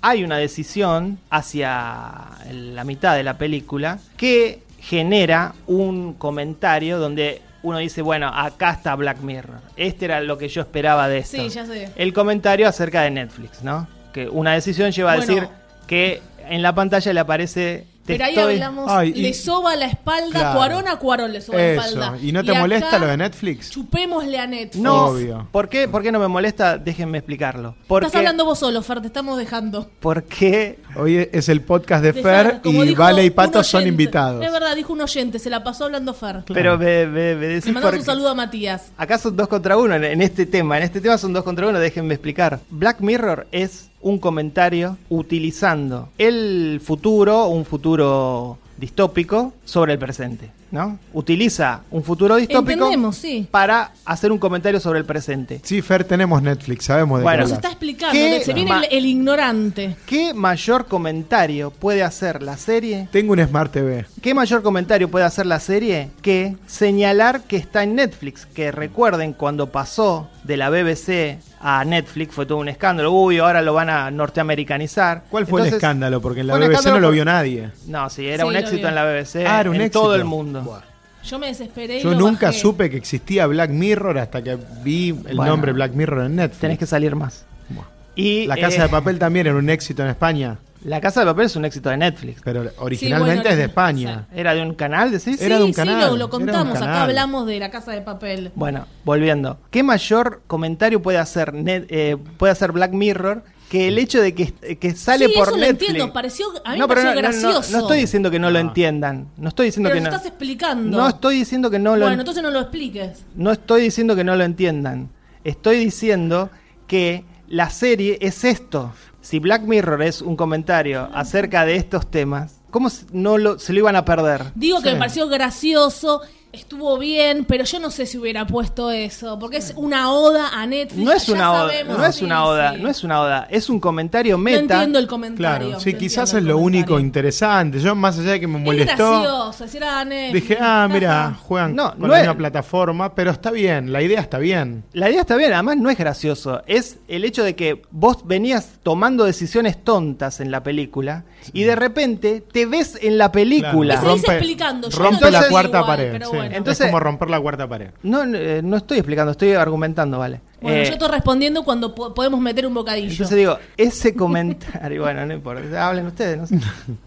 [0.00, 2.12] hay una decisión hacia
[2.50, 8.94] la mitad de la película que genera un comentario donde uno dice, bueno, acá está
[8.96, 9.60] Black Mirror.
[9.76, 11.36] Este era lo que yo esperaba de esto.
[11.36, 11.90] Sí, ya sé.
[11.96, 13.86] El comentario acerca de Netflix, ¿no?
[14.12, 15.32] Que una decisión lleva a Bueno.
[15.34, 15.48] decir
[15.86, 17.86] que en la pantalla le aparece.
[18.04, 20.56] Te Pero ahí estoy- hablamos, Ay, y- le soba la espalda, Claro.
[20.58, 22.18] Cuarón a Cuarón le soba la espalda.
[22.20, 23.70] ¿Y no te molesta lo de Netflix?
[23.70, 24.82] Chupémosle a Netflix.
[24.82, 25.48] No, Obvio.
[25.52, 26.78] ¿por qué, ¿por qué no me molesta?
[26.78, 27.74] Déjenme explicarlo.
[27.86, 29.88] Porque, Estás hablando vos solo, Fer, te estamos dejando.
[30.00, 34.44] Porque Hoy es el podcast de De Fer y Vale y Pato son invitados.
[34.44, 36.42] Es verdad, dijo un oyente, se la pasó hablando Fer.
[36.52, 38.04] Pero me, me, me decís Le mandamos por un qué.
[38.06, 38.92] saludo a Matías.
[38.96, 40.76] Acá son dos contra uno en, en este tema.
[40.76, 42.60] En este tema son dos contra uno, déjenme explicar.
[42.68, 50.50] Black Mirror es un comentario utilizando el futuro, un futuro distópico, sobre el presente.
[50.70, 50.98] ¿no?
[51.12, 53.46] Utiliza un futuro distópico sí.
[53.50, 55.60] para hacer un comentario sobre el presente.
[55.62, 58.86] Sí, Fer, tenemos Netflix, sabemos de Bueno, qué Nos está explicando, ¿Qué se viene el,
[58.90, 59.96] el ignorante.
[60.06, 64.06] ¿Qué mayor comentario puede hacer la serie Tengo un Smart TV.
[64.20, 68.46] ¿Qué mayor comentario puede hacer la serie que señalar que está en Netflix?
[68.46, 73.12] Que recuerden cuando pasó de la BBC a Netflix, fue todo un escándalo.
[73.12, 75.24] Uy, ahora lo van a norteamericanizar.
[75.30, 76.20] ¿Cuál fue el escándalo?
[76.20, 77.70] Porque en la BBC no lo vio nadie.
[77.86, 80.00] No, sí, era Sí, un éxito en la BBC, Ah, un en éxito.
[80.02, 80.62] todo el mundo.
[80.62, 80.80] Buah.
[81.24, 82.58] Yo me desesperé y Yo lo nunca bajé.
[82.58, 86.60] supe que existía Black Mirror hasta que vi el Bueno, nombre Black Mirror en Netflix.
[86.60, 87.44] Tenés que salir más.
[87.68, 87.84] Buah.
[88.16, 91.26] Y La Casa eh, de Papel también era un éxito en España, La Casa de
[91.26, 92.40] Papel es un éxito de Netflix.
[92.44, 93.62] pero originalmente bueno, es de.
[93.64, 94.26] España.
[94.34, 95.40] ¿Era de un canal, decís?
[95.40, 96.76] Era de un sí, canal, sí, lo, era un contamos.
[96.76, 97.02] Acá canal.
[97.02, 98.50] hablamos de la casa de papel.
[98.56, 99.58] Bueno, volviendo.
[99.70, 104.34] ¿Qué mayor comentario puede hacer Net- eh, puede hacer Black Mirror que el hecho de
[104.34, 105.88] que, que sale Sí, por eso lo Netflix?
[105.88, 107.72] entiendo, pareció- a mí no, me pero pareció no, no, no, gracioso.
[107.72, 108.68] no estoy diciendo que no, lo No.
[108.68, 109.28] entiendan.
[109.38, 110.16] No estoy diciendo Pero que lo no.
[110.16, 110.98] estás explicando.
[110.98, 113.24] No estoy diciendo que no lo bueno, en- entonces no lo expliques.
[113.34, 115.08] no estoy diciendo que no lo entiendan.
[115.42, 116.50] Estoy diciendo
[116.86, 118.92] que la serie es esto.
[119.22, 123.72] Si Black Mirror es un comentario acerca de estos temas, ¿cómo se- no lo, se
[123.72, 124.52] lo iban a perder?
[124.54, 126.20] Digo que me pareció gracioso,
[126.52, 130.66] estuvo bien, pero yo no sé si hubiera puesto eso, porque es una oda a
[130.66, 131.02] Netflix.
[131.04, 132.80] No es ya una oda, sabemos, no es sí, una oda, sí.
[132.82, 134.58] no es una oda, es un comentario No meta.
[134.60, 135.68] entiendo el comentario.
[135.68, 137.80] Claro, sí, no quizás es lo único interesante.
[137.80, 141.34] Yo, más allá de que me Es molestó, gracioso, si era Netflix, dije, ah, mira,
[141.42, 144.84] juegan No, con no la es- misma plataforma, pero está bien, la idea está bien.
[144.92, 146.62] La idea está bien, además no es gracioso.
[146.66, 151.24] Es el hecho de que vos venías tomando decisiones tontas en la película
[151.54, 153.98] y de repente te ves en la película.
[153.98, 154.14] Claro.
[154.16, 156.12] Dice explicando, yo rompe no la cuarta igual, pared.
[156.12, 156.36] pero sí.
[156.46, 156.56] Bueno.
[156.56, 157.90] Entonces- es como romper la cuarta pared.
[158.02, 160.40] No, eh, no estoy explicando, estoy argumentando, ¿vale?
[160.62, 163.10] Bueno, Eh, yo estoy respondiendo cuando po- podemos meter un bocadillo.
[163.10, 166.58] entonces digo, ese comentario, bueno, no importa, hablen ustedes, no sé.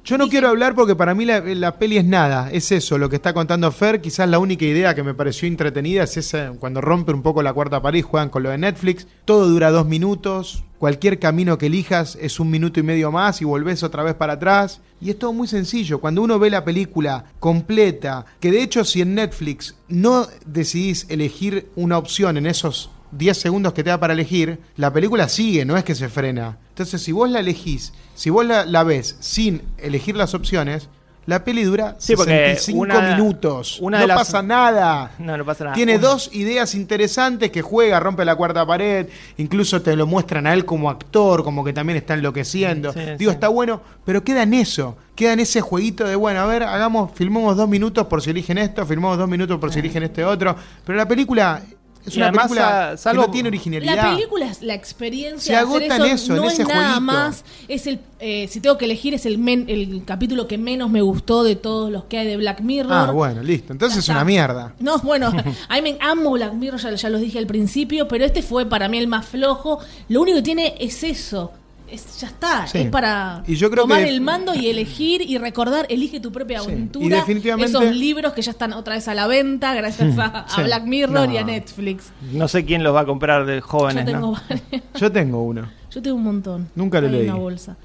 [0.03, 3.09] Yo no quiero hablar porque para mí la, la peli es nada, es eso, lo
[3.09, 6.81] que está contando Fer, quizás la única idea que me pareció entretenida es esa, cuando
[6.81, 9.85] rompe un poco la cuarta pared y juegan con lo de Netflix, todo dura dos
[9.85, 14.13] minutos, cualquier camino que elijas es un minuto y medio más y volvés otra vez
[14.15, 18.61] para atrás, y es todo muy sencillo, cuando uno ve la película completa, que de
[18.61, 23.89] hecho si en Netflix no decidís elegir una opción en esos 10 segundos que te
[23.89, 26.57] da para elegir, la película sigue, no es que se frena.
[26.69, 30.89] Entonces, si vos la elegís, si vos la, la ves sin elegir las opciones,
[31.25, 33.79] la peli dura Sí, porque 65 una- minutos.
[33.81, 35.11] una no las- pasa nada.
[35.17, 35.75] No, no pasa nada.
[35.75, 39.07] Tiene Una- dos ideas interesantes que juega, rompe la cuarta pared,
[39.37, 42.93] incluso te lo muestran a él como actor, como que también está enloqueciendo.
[42.93, 43.35] Sí, Digo, sí.
[43.35, 47.09] está bueno, pero queda en eso, queda en ese jueguito de, bueno, a ver, hagamos,
[47.15, 50.55] filmemos dos minutos por si eligen esto, filmemos dos minutos por si eligen este otro,
[50.85, 51.63] pero la película
[52.05, 53.95] es Y una además, película a- salvo- que no tiene originalidad.
[53.95, 57.01] La película es la experiencia Se agota en eso, en no ese es nada jueguito.
[57.01, 57.43] más.
[57.67, 61.01] Es el, eh, si tengo que elegir, es el, men- el capítulo que menos me
[61.01, 62.93] gustó de todos los que hay de Black Mirror.
[62.93, 63.73] Ah, bueno, listo.
[63.73, 64.73] Entonces es una mierda.
[64.79, 65.27] No, bueno,
[65.69, 68.65] a mí me amo Black Mirror, ya, ya los dije al principio, pero este fue
[68.65, 69.79] para mí el más flojo.
[70.09, 71.51] Lo único que tiene es eso.
[71.87, 72.79] Es, ya está, Sí.
[72.79, 76.31] es para Y yo creo tomar que- el mando y elegir y recordar, elige tu
[76.31, 76.65] propia Sí.
[76.71, 77.05] aventura.
[77.05, 80.49] Y definitivamente- Esos libros que ya están otra vez a la venta gracias a, a
[80.49, 80.63] Sí.
[80.63, 81.47] Black Mirror y a No.
[81.47, 82.11] Netflix.
[82.33, 84.31] No sé quién los va a comprar de Yo jóvenes, tengo, ¿no?
[84.33, 84.61] varios.
[84.99, 85.69] Yo tengo uno.
[85.91, 86.69] Yo tengo un montón.
[86.75, 87.23] Nunca lo Hay leí.
[87.29, 87.77] una bolsa.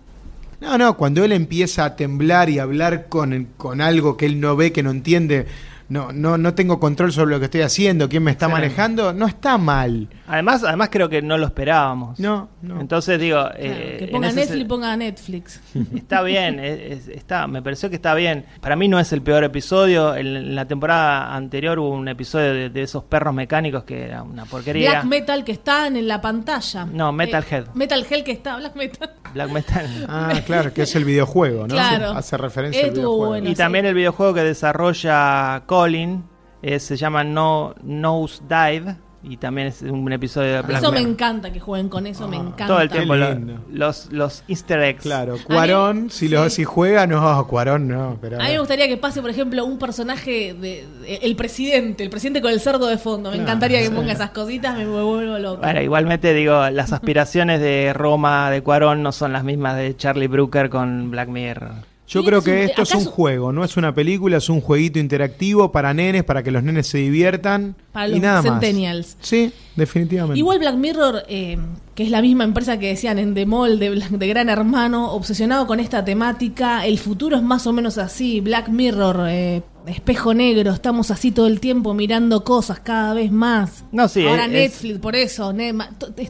[0.61, 4.41] No, no, cuando él empieza a temblar y a hablar con, con algo que él
[4.41, 5.47] no ve, que no entiende,
[5.91, 8.53] no, no, no tengo control sobre lo que estoy haciendo, quién me está Sí.
[8.53, 10.09] manejando, no está mal.
[10.27, 12.19] Además, además creo que no lo esperábamos.
[12.19, 12.81] No, no.
[12.81, 15.61] Entonces digo, Claro, eh, que ponga Netflix, ponga Netflix.
[15.95, 18.47] Está bien, es- es- está, me pareció que está bien.
[18.63, 20.15] Para mí no es el peor episodio.
[20.15, 24.23] En, en la temporada anterior hubo un episodio de, de esos perros mecánicos que era
[24.23, 24.91] una porquería.
[24.93, 26.87] Black Metal que está en la pantalla.
[26.87, 27.65] No, Metalhead.
[27.65, 29.11] Eh, Metal Hell que está, Black Metal.
[29.35, 29.87] Black Metal.
[30.09, 31.75] Ah, claro, que es el videojuego, ¿no?
[31.75, 32.11] Claro.
[32.13, 33.27] Hace referencia al videojuego.
[33.29, 33.47] bueno.
[33.49, 33.57] y sí.
[33.57, 36.25] también el videojuego que desarrolla Colin
[36.63, 38.97] eh, se llama No Nose Dive.
[39.23, 42.37] Y también es un episodio de Black Eso me encanta que jueguen con eso, me
[42.39, 42.67] encanta.
[42.69, 43.15] Todo el tiempo.
[43.17, 43.61] lo- lindo.
[43.71, 45.03] los, los easter eggs.
[45.03, 46.57] Claro, Cuarón, si, lo, sí.
[46.57, 48.17] si juega, no, Cuarón no.
[48.23, 52.03] Pero A mí me gustaría que pase, por ejemplo, un personaje de, de- el presidente,
[52.03, 53.31] el presidente con el cerdo de fondo.
[53.31, 55.61] Me encantaría que ponga esas cositas, me vuelvo loco.
[55.61, 60.29] Bueno, igualmente digo, las aspiraciones de Roma, de Cuarón, no son las mismas de Charlie
[60.29, 61.90] Brooker con Black Mirror.
[62.11, 64.99] Yo creo que un- esto es un juego, no es una película, es un jueguito
[64.99, 69.17] interactivo para nenes, para que los nenes se diviertan Para y los nada centennials.
[69.17, 69.27] más.
[69.27, 70.39] Sí, definitivamente.
[70.39, 71.59] Igual Black Mirror, eh,
[71.95, 75.13] que es la misma empresa que decían en The Mall de, Black- de Gran Hermano,
[75.13, 78.41] obsesionado con esta temática, el futuro es más o menos así.
[78.41, 83.85] Black Mirror, eh, espejo negro, estamos así todo el tiempo mirando cosas cada vez más.
[83.93, 85.55] No, sí, Ahora es- Netflix, por eso,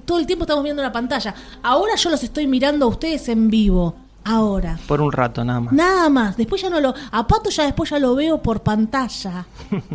[0.04, 1.34] todo el tiempo estamos viendo una pantalla.
[1.62, 3.94] Ahora yo los estoy mirando a ustedes en vivo.
[4.30, 4.78] Ahora.
[4.86, 5.72] Por un rato nada más.
[5.72, 6.36] Nada más.
[6.36, 6.94] Después ya no lo.
[7.10, 9.46] A Pato ya después ya lo veo por pantalla.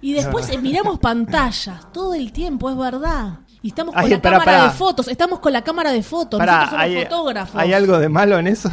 [0.00, 3.40] Y después eh, miramos pantallas todo el tiempo, es verdad.
[3.62, 5.08] Y estamos con Ay, la cámara de fotos.
[5.08, 6.38] Estamos con la cámara de fotos.
[6.38, 7.60] Pará, Nosotros somos ¿hay, fotógrafos.
[7.60, 8.70] ¿hay algo de malo en eso?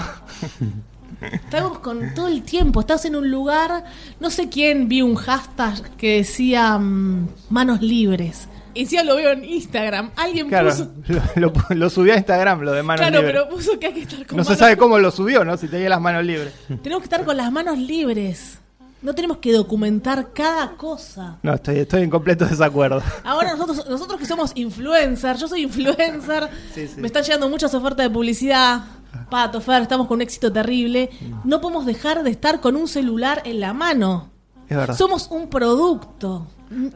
[1.21, 2.79] Estamos con todo el tiempo.
[2.79, 3.85] Estás en un lugar.
[4.19, 8.47] No sé quién vi un hashtag que decía mm, manos libres.
[8.75, 10.11] Y encima lo veo en Instagram.
[10.15, 10.91] Alguien Claro, puso.
[11.35, 13.41] lo, lo- lo subió a Instagram, lo de manos Claro, libres.
[13.43, 15.57] pero puso que hay que estar con No se sabe cómo lo subió, ¿no?
[15.57, 16.53] Si tenía las manos libres.
[16.83, 18.59] Tenemos que estar con las manos libres.
[19.01, 21.37] No tenemos que documentar cada cosa.
[21.43, 23.03] No, estoy, estoy en completo desacuerdo.
[23.23, 26.99] Ahora nosotros, nosotros que somos influencers, yo soy influencer, Sí, sí.
[27.01, 28.81] me están llegando muchas ofertas de publicidad.
[29.29, 31.09] Pato, Fer, estamos con un éxito terrible.
[31.43, 34.29] No podemos dejar de estar con un celular en la mano.
[34.67, 34.95] Es verdad.
[34.97, 36.47] Somos un producto.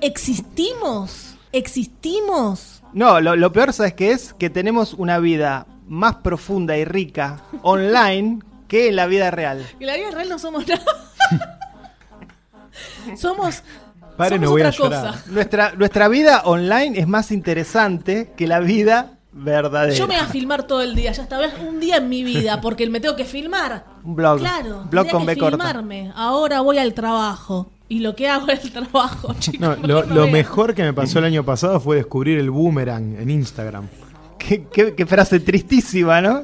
[0.01, 1.35] Existimos.
[1.51, 2.81] Existimos.
[2.93, 4.33] No, lo, lo peor, ¿sabes qué es?
[4.33, 9.65] Que tenemos una vida más profunda y rica online que en la vida real.
[9.79, 10.81] En la vida real no somos nada.
[13.17, 13.63] somos.
[14.17, 15.13] Padre, somos no voy a otra llorar.
[15.13, 15.23] cosa.
[15.31, 19.95] Nuestra, nuestra vida online es más interesante que la vida verdadera.
[19.95, 21.53] Yo me voy a filmar todo el día, ya está, ¿ves?
[21.67, 23.85] un día en mi vida, porque me tengo que filmar.
[24.03, 24.39] Un blog.
[24.39, 25.57] Claro, Blog con que B corta.
[25.57, 26.11] filmarme.
[26.15, 27.71] Ahora voy al trabajo.
[27.89, 29.59] Y lo que hago es el trabajo, chicos.
[29.59, 30.31] No, lo, mejor no lo vean.
[30.31, 33.87] mejor que me pasó el año pasado fue descubrir el boomerang en Instagram.
[34.37, 36.43] Qué, qué- qué frase tristísima, ¿no?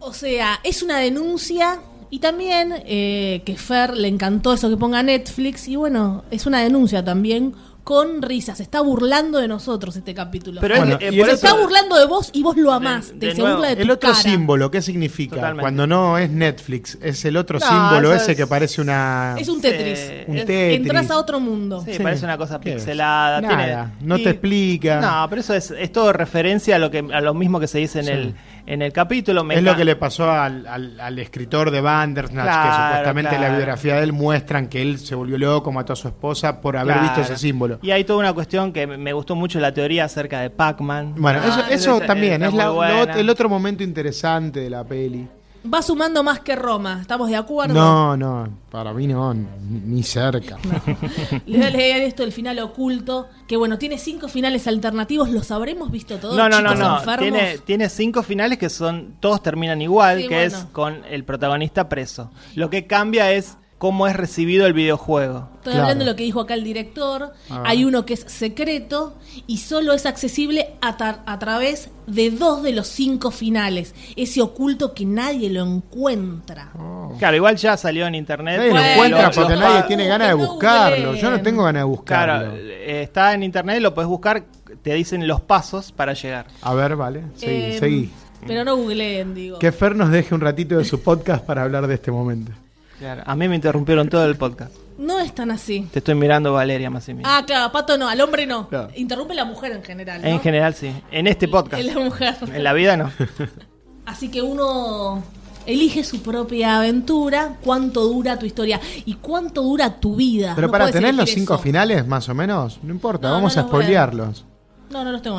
[0.00, 1.80] O sea, es una denuncia.
[2.08, 5.68] Y también eh, que Fer le encantó eso que ponga Netflix.
[5.68, 7.52] Y bueno, es una denuncia también
[7.86, 8.56] con risas.
[8.56, 10.60] Se está burlando de nosotros este capítulo.
[10.60, 13.10] Pero Bueno, es, eh, el se eso- está burlando de vos y vos lo amás.
[13.10, 14.22] De- te de se nuevo, burla de El tu otro cara.
[14.22, 15.36] símbolo, ¿qué significa?
[15.36, 15.60] Totalmente.
[15.60, 19.36] Cuando no es Netflix, es el otro No, símbolo ese es- que parece una...
[19.38, 20.00] Es un Tetris.
[20.00, 20.76] Sí, un Tetris.
[20.78, 21.82] Entras a otro mundo.
[21.84, 22.02] Sí, Sí.
[22.02, 23.40] parece una cosa pixelada.
[23.40, 25.00] Nada, tiene- no te explica.
[25.00, 27.78] No, pero eso es, es todo referencia a lo que a lo mismo que se
[27.78, 28.10] dice en Sí.
[28.10, 28.34] el
[28.66, 29.44] en el capítulo.
[29.44, 33.34] Me Es lo que le pasó al, al- al escritor de Bandersnatch, que Claro, supuestamente
[33.34, 33.56] en la claro.
[33.56, 36.94] biografía de él muestran que él se volvió loco, mató a su esposa por haber
[36.96, 37.08] Claro.
[37.14, 37.78] visto ese símbolo.
[37.82, 41.14] Y hay toda una cuestión que me gustó mucho la teoría acerca de Pac-Man.
[41.16, 44.84] Bueno, Ah, eso, ese eso también es la- lo- el otro momento interesante de la
[44.84, 45.28] peli.
[45.72, 46.98] Va sumando más que Roma.
[47.00, 47.74] ¿Estamos de acuerdo?
[47.74, 49.46] No, no, para mí no, ni
[49.84, 50.58] ni cerca.
[51.46, 53.28] Les voy a leer esto del final oculto.
[53.48, 55.30] Que bueno, tiene cinco finales alternativos.
[55.30, 56.36] ¿Los habremos visto todos?
[56.36, 56.98] No, no, no, chicos no.
[56.98, 57.18] enfermos?
[57.18, 60.56] Tiene, tiene cinco finales que son todos terminan igual, Sí, que bueno.
[60.58, 62.30] es con el protagonista preso.
[62.54, 65.50] Lo que cambia es cómo es recibido el videojuego.
[65.56, 65.80] Estoy Claro.
[65.82, 67.32] hablando de lo que dijo acá el director.
[67.64, 69.14] Hay uno que es secreto
[69.46, 70.96] y solo es accesible a,
[71.38, 73.94] través de dos de los cinco finales.
[74.16, 76.70] Ese oculto que nadie lo encuentra.
[77.18, 78.56] Claro, igual ya salió en internet.
[78.58, 81.14] Nadie lo Bueno, encuentra porque lo- nadie tiene ganas de buscarlo.
[81.14, 82.50] Yo no tengo ganas de buscarlo.
[82.52, 82.56] Claro,
[82.86, 84.44] está en internet, lo puedes buscar,
[84.82, 86.46] te dicen los pasos para llegar.
[86.62, 88.10] A ver, vale, seguí, Eh, seguí.
[88.46, 89.58] Pero no googleen, digo.
[89.58, 92.52] Que Fer nos deje un ratito de su podcast para hablar de este momento.
[92.98, 94.72] Claro, A mí me interrumpieron todo el podcast.
[94.98, 95.86] No es tan así.
[95.92, 97.28] Te estoy mirando, Valeria Massimino.
[97.30, 98.68] Ah, claro, Pato no, al hombre no.
[98.68, 98.88] Claro.
[98.96, 100.22] Interrumpe la mujer en general.
[100.22, 100.28] ¿no?
[100.28, 100.90] En general, sí.
[101.10, 101.80] En este podcast.
[101.82, 102.34] En la mujer.
[102.54, 103.10] En la vida, no.
[104.06, 105.22] Así que uno
[105.66, 110.52] elige su propia aventura, cuánto dura tu historia y cuánto dura tu vida.
[110.54, 111.62] Pero No para tener los cinco eso.
[111.62, 114.44] finales, más o menos, no importa, No, vamos no a los voy a- spoilearlos.
[114.90, 115.36] No, no los tengo.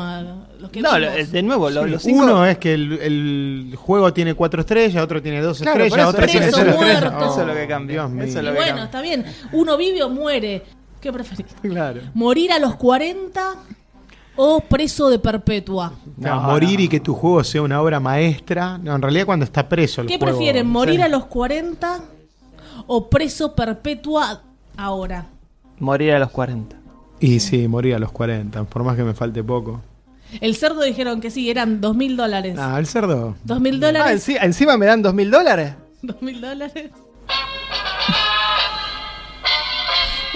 [0.60, 1.16] Los que No, vimos.
[1.16, 2.22] lo- de nuevo, lo- Sí, los cinco.
[2.24, 6.08] Uno es que el, el juego tiene cuatro estrellas, otro tiene dos Claro, estrellas, eso,
[6.16, 7.00] otro tiene cero es estrellas.
[7.02, 7.24] muerto.
[7.30, 8.04] Eso es lo que mío.
[8.24, 8.84] Eso es Y lo que bueno, cambia.
[8.84, 9.24] está bien.
[9.52, 10.62] Uno vive o muere.
[11.00, 11.46] ¿Qué preferís?
[11.62, 12.00] Claro.
[12.14, 13.54] ¿Morir a los 40
[14.36, 15.92] o preso de perpetua?
[16.16, 16.84] No, No, morir no.
[16.84, 18.76] y que tu juego sea una obra maestra.
[18.78, 20.36] No, en realidad cuando está preso el ¿Qué juego.
[20.36, 20.66] prefieren?
[20.66, 21.02] ¿Morir Sí.
[21.02, 22.00] a los 40
[22.86, 24.42] o preso perpetua
[24.76, 25.26] ahora?
[25.78, 26.76] Morir a los 40.
[27.20, 29.80] Y sí, morir a los 40, por más que me falte poco.
[30.40, 32.56] El cerdo dijeron que sí, eran dos mil dólares.
[32.58, 33.34] Ah, el cerdo.
[33.44, 34.28] ¿Dos mil Ah, dólares?
[34.28, 35.74] enci- encima me dan dos mil dólares.
[36.02, 36.90] ¿Dos mil dólares?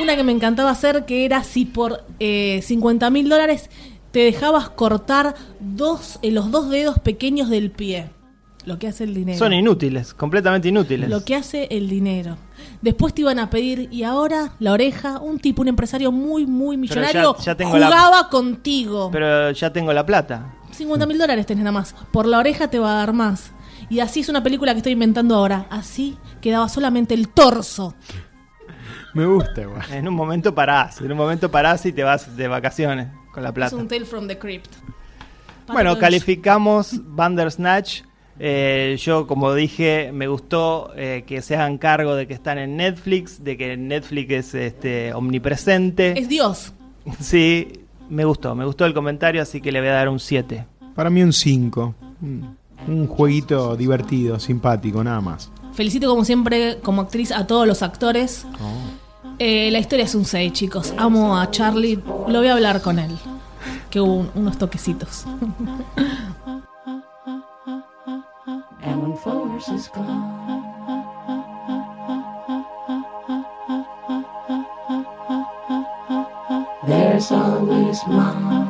[0.01, 3.69] Una que me encantaba hacer que era si por eh, 50 mil dólares
[4.11, 8.11] te dejabas cortar dos, eh, los dos dedos pequeños del pie.
[8.65, 9.39] Lo que hace el dinero.
[9.39, 11.11] Son inútiles, completamente inútiles.
[11.11, 12.37] Lo que hace el dinero.
[12.83, 16.77] Después te iban a pedir, y ahora la oreja, un tipo, un empresario muy, muy
[16.77, 19.09] ya- millonario, ya tengo la- jugaba contigo.
[19.13, 20.55] Pero ya tengo la plata.
[20.73, 21.95] 50 mil dólares tenés nada más.
[22.11, 23.53] Por la oreja te va a dar más.
[23.89, 25.67] Y así es una película que estoy inventando ahora.
[25.71, 27.95] Así quedaba solamente el torso.
[29.15, 29.85] Me gusta igual.
[29.93, 33.51] En un momento parás, en un momento parás y te vas de vacaciones con la
[33.51, 33.77] Es plata.
[33.77, 34.73] un Tale from the Crypt.
[35.67, 38.03] Para Bueno, calificamos Bandersnatch.
[38.45, 42.77] Eh, yo, como dije, me gustó eh, que se hagan cargo de que están en
[42.77, 46.19] Netflix, de que Netflix es este, omnipresente.
[46.19, 46.73] Es Dios.
[47.21, 47.69] Sí,
[48.11, 50.67] me gustó, me gustó el comentario, así que le voy a dar un 7.
[50.95, 51.95] Para mí un 5.
[52.89, 55.53] Un, jueguito divertido, simpático, nada más.
[55.73, 58.45] Felicito como siempre como actriz a todos los actores.
[59.39, 60.93] Eh, la historia es un 6, chicos.
[60.97, 62.01] Amo a Charlie.
[62.29, 63.13] Lo voy a hablar con él.
[63.89, 65.25] Que hubo un- unos toquecitos.
[69.63, 69.91] horses.
[76.87, 78.62] There's always more.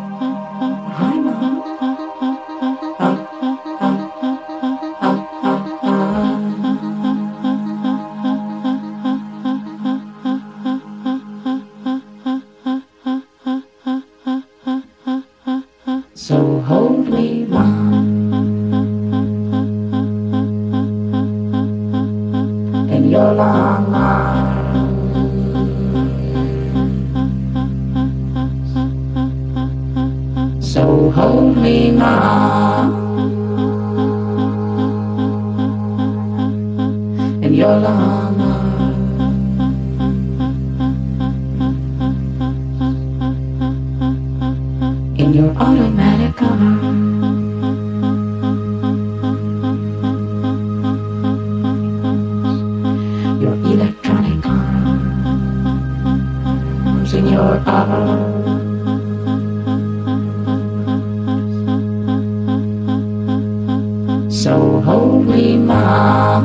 [64.42, 66.44] So hold me, mom,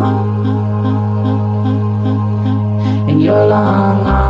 [3.09, 4.26] in your long arms.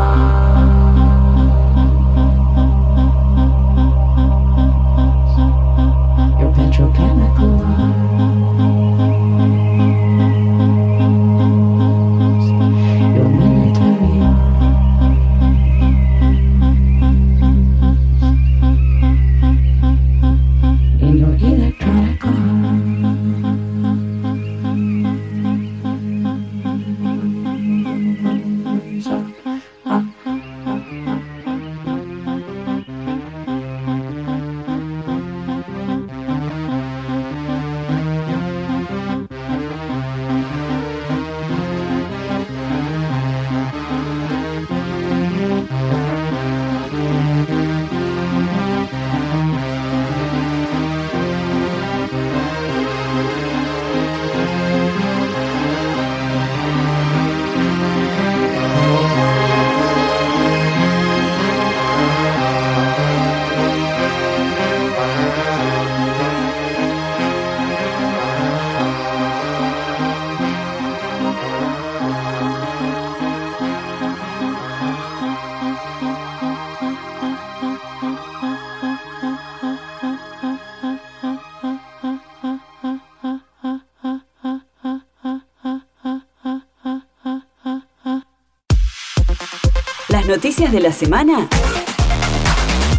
[90.37, 91.49] Noticias de la semana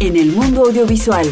[0.01, 1.25] en el mundo audiovisual.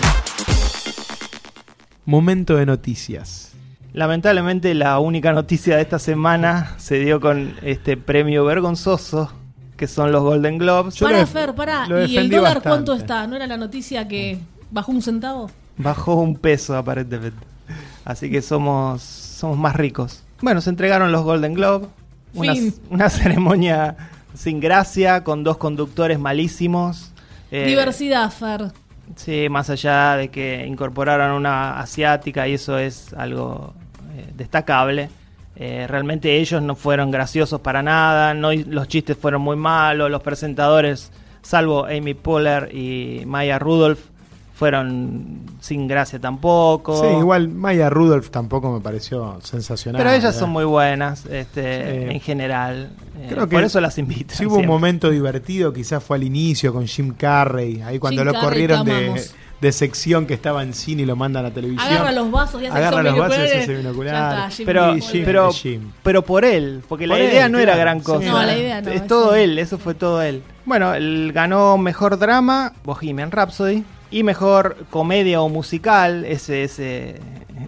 [2.05, 3.51] Momento de noticias.
[3.91, 9.33] Lamentablemente la única noticia de esta semana se dio con este premio vergonzoso
[9.75, 10.95] que son los Golden Globes.
[10.95, 11.87] Yo Pará, lo Fer, pará.
[11.87, 12.69] lo ¿Y el dólar bastante.
[12.69, 13.27] cuánto está?
[13.27, 14.39] ¿No era la noticia que
[14.71, 15.51] bajó un centavo?
[15.75, 17.45] Bajó un peso aparentemente.
[18.05, 20.23] Así que somos, somos más ricos.
[20.41, 21.87] Bueno, se entregaron los Golden Globe.
[22.33, 22.53] Una,
[22.91, 23.97] una ceremonia
[24.37, 27.11] sin gracia, con dos conductores malísimos.
[27.51, 28.71] Eh, Diversidad, Fer.
[29.15, 33.73] Sí, más allá de que incorporaran una asiática y eso es algo
[34.15, 35.09] eh, destacable.
[35.55, 40.21] Eh, realmente ellos no fueron graciosos para nada, no, los chistes fueron muy malos, los
[40.21, 41.11] presentadores,
[41.41, 44.01] salvo Amy Poehler y Maya Rudolph,
[44.57, 46.99] fueron sin gracia tampoco.
[47.01, 49.99] Sí, igual Maya Rudolph tampoco me pareció sensacional.
[49.99, 50.39] Pero ellas ¿verdad?
[50.39, 52.13] son muy buenas este, Sí.
[52.15, 52.89] en general.
[53.21, 54.33] Eh, Creo que por eso las invito.
[54.33, 58.25] Si hubo un momento divertido, quizás fue al inicio con Jim Carrey, ahí cuando Jim
[58.27, 59.21] lo Carrey, corrieron de,
[59.61, 61.87] de sección que estaba en cine y lo mandan a televisión.
[61.93, 64.49] Agarra los vasos y hace Agarra los vasos y hace binocular.
[64.49, 65.91] Está, Pero, Jim, pero, Jim.
[66.01, 68.05] pero por él, porque Por la idea él, no era gran sí.
[68.05, 68.25] cosa.
[68.27, 69.51] No, la idea no, Es es todo él.
[69.51, 70.41] él, eso fue todo él.
[70.65, 77.15] Bueno, él ganó mejor drama, Bohemian Rhapsody, y mejor comedia o musical, ese, ese,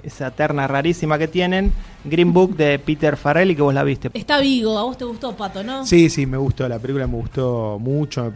[0.04, 1.72] esa terna rarísima que tienen,
[2.06, 4.10] Green Book de Peter Farrelly, que vos la viste.
[4.14, 5.86] Está Vigo, a vos te gustó, Pato, ¿no?
[5.86, 8.34] Sí, sí, me gustó, la película me gustó mucho.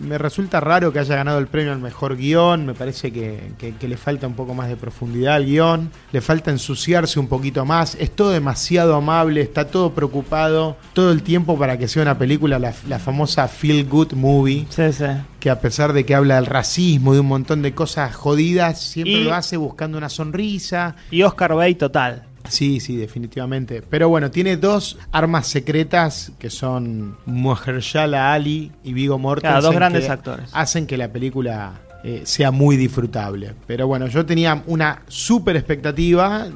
[0.00, 3.74] Me resulta raro que haya ganado el premio al mejor guion, me parece que, que-
[3.74, 7.64] que le falta un poco más de profundidad al guion, le falta ensuciarse un poquito
[7.64, 12.18] más, es todo demasiado amable, está todo preocupado todo el tiempo para que sea una
[12.18, 15.04] película, la, la famosa Feel Good Movie, Sí, sí.
[15.40, 19.14] que a pesar de que habla del racismo, de un montón de cosas jodidas, siempre
[19.14, 20.96] Y- lo hace buscando una sonrisa.
[21.10, 22.24] Y Oscar Bay total.
[22.48, 23.82] Sí, sí, definitivamente.
[23.88, 29.52] Pero bueno, tiene dos armas secretas que son Mahershala Ali y Vigo Mortensen.
[29.52, 30.50] Claro, dos grandes que actores.
[30.52, 33.54] Hacen que la película eh, sea muy disfrutable.
[33.66, 36.46] Pero bueno, yo tenía una súper expectativa.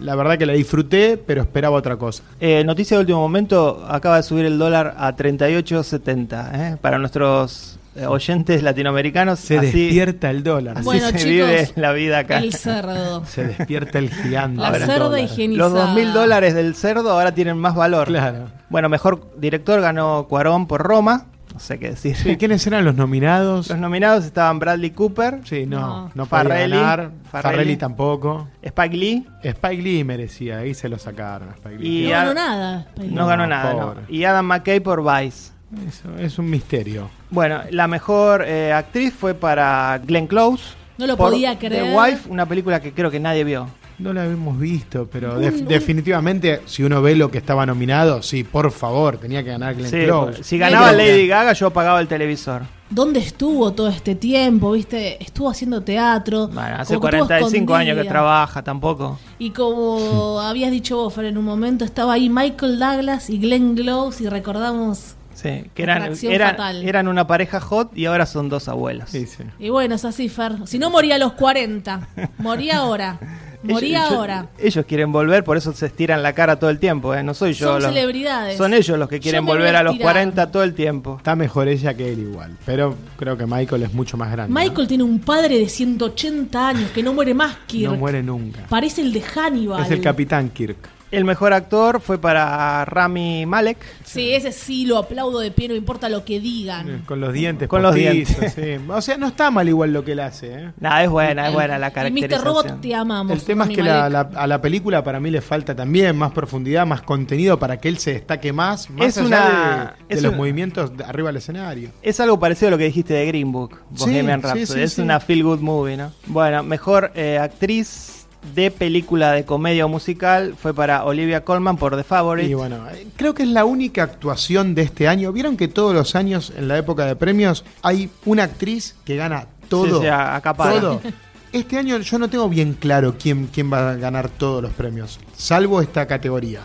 [0.00, 2.24] La verdad que la disfruté, pero esperaba otra cosa.
[2.40, 6.50] Eh, noticia de último momento, acaba de subir el dólar a 38.70.
[6.54, 6.76] ¿eh?
[6.80, 10.76] Para nuestros oyentes latinoamericanos, Se así, despierta el dólar.
[10.78, 12.38] así Bueno, se chicos, vive la vida acá.
[12.38, 13.24] El cerdo.
[13.26, 14.60] Se despierta el gigante.
[14.60, 15.68] La del cerda higienizada.
[15.68, 18.08] Los 2.000 dólares del cerdo ahora tienen más valor.
[18.08, 18.48] Claro.
[18.68, 21.26] Bueno, mejor director ganó Cuarón por Roma.
[21.52, 22.16] No sé qué decir.
[22.16, 23.68] Sí, ¿Quiénes eran los nominados?
[23.68, 26.10] Los nominados estaban Bradley Cooper, Sí, no, No.
[26.12, 27.10] no, podía Farrelly, ganar.
[27.30, 27.54] Farrelly.
[27.54, 28.48] Farrelly tampoco.
[28.60, 29.24] Spike Lee.
[29.44, 31.50] Spike Lee merecía, ahí se lo sacaron.
[31.50, 32.06] a Spike Lee.
[32.06, 32.86] Y No ganó nada.
[32.96, 33.94] No, No, ganó nada, no.
[34.08, 35.52] Y Adam McKay por Vice.
[35.88, 37.10] Eso es un misterio.
[37.30, 40.62] Bueno, la mejor eh, actriz fue para Glenn Close.
[40.98, 41.84] No lo por podía creer.
[41.84, 43.68] The Wife, una película que creo que nadie vio.
[43.96, 47.64] No la habíamos visto, pero Un- def- un- definitivamente, si uno ve lo que estaba
[47.64, 50.42] nominado, sí, por favor, tenía que ganar Glenn Sí, Close.
[50.42, 52.62] si ganaba Pero- Lady Gaga, yo apagaba el televisor.
[52.90, 54.72] ¿Dónde estuvo todo este tiempo?
[54.72, 55.22] ¿Viste?
[55.22, 56.48] Estuvo haciendo teatro.
[56.48, 59.18] Bueno, hace como que estuvo 45 años que trabaja, tampoco.
[59.38, 63.74] Y como habías dicho vos, Fer, en un momento estaba ahí Michael Douglas y Glenn
[63.76, 65.14] Close y recordamos...
[65.34, 66.82] Sí, que eran, Atracción eran, fatal.
[66.88, 69.10] eran una pareja hot y ahora son dos abuelos.
[69.10, 69.42] Sí, sí.
[69.58, 70.52] Y bueno, es así, Fer.
[70.66, 72.08] Si no moría a los 40,
[72.38, 73.18] moría ahora.
[73.64, 74.46] Moría Ellos- yo- ahora.
[74.58, 77.22] Ellos quieren volver, por eso se estiran la cara todo el tiempo, ¿eh?
[77.22, 77.68] No soy yo.
[77.68, 78.58] Son los- celebridades.
[78.58, 80.12] Son ellos los que quieren volver a a los estirar.
[80.12, 81.14] 40 todo el tiempo.
[81.16, 84.52] Está mejor ella que él igual, pero creo que Michael es mucho más grande.
[84.52, 84.60] ¿no?
[84.60, 87.90] Michael tiene un padre de 180 años que no muere más Kirk.
[87.90, 88.66] no muere nunca.
[88.68, 89.82] Parece el de Hannibal.
[89.82, 90.76] Es el capitán Kirk.
[91.16, 93.78] El mejor actor fue para Rami Malek.
[94.04, 97.02] Sí, ese sí lo aplaudo de pie, no importa lo que digan.
[97.06, 98.52] Con los dientes Con los dientes.
[98.54, 98.76] sí.
[98.88, 100.52] O sea, no está mal igual lo que él hace.
[100.52, 100.72] ¿eh?
[100.80, 102.40] Nada, es buena, es buena la caracterización.
[102.40, 102.46] Mr.
[102.46, 103.32] Robot te amamos.
[103.32, 106.32] El tema es que la- la- a la película para mí le falta también más
[106.32, 110.14] profundidad, más contenido para que él se destaque más, más Es allá una- de, de
[110.16, 111.90] es los una- movimientos de- arriba del escenario.
[112.02, 114.66] Es algo parecido a lo que dijiste de Green Book, Bohemian sí, Rhapsody.
[114.66, 115.00] sí, es sí.
[115.02, 116.12] una feel good movie, ¿no?
[116.26, 118.23] Bueno, mejor eh, actriz
[118.54, 122.48] de película de comedia o musical fue para Olivia Colman por The Favorite.
[122.50, 125.32] Y bueno, eh, creo que es la única actuación de este año.
[125.32, 129.46] Vieron que todos los años en la época de premios hay una actriz que gana
[129.68, 129.98] todo.
[130.00, 130.80] Sí, sí, acapara.
[130.80, 131.00] todo.
[131.54, 135.20] Este año yo no tengo bien claro quién, quién va a ganar todos los premios,
[135.36, 136.62] salvo esta categoría.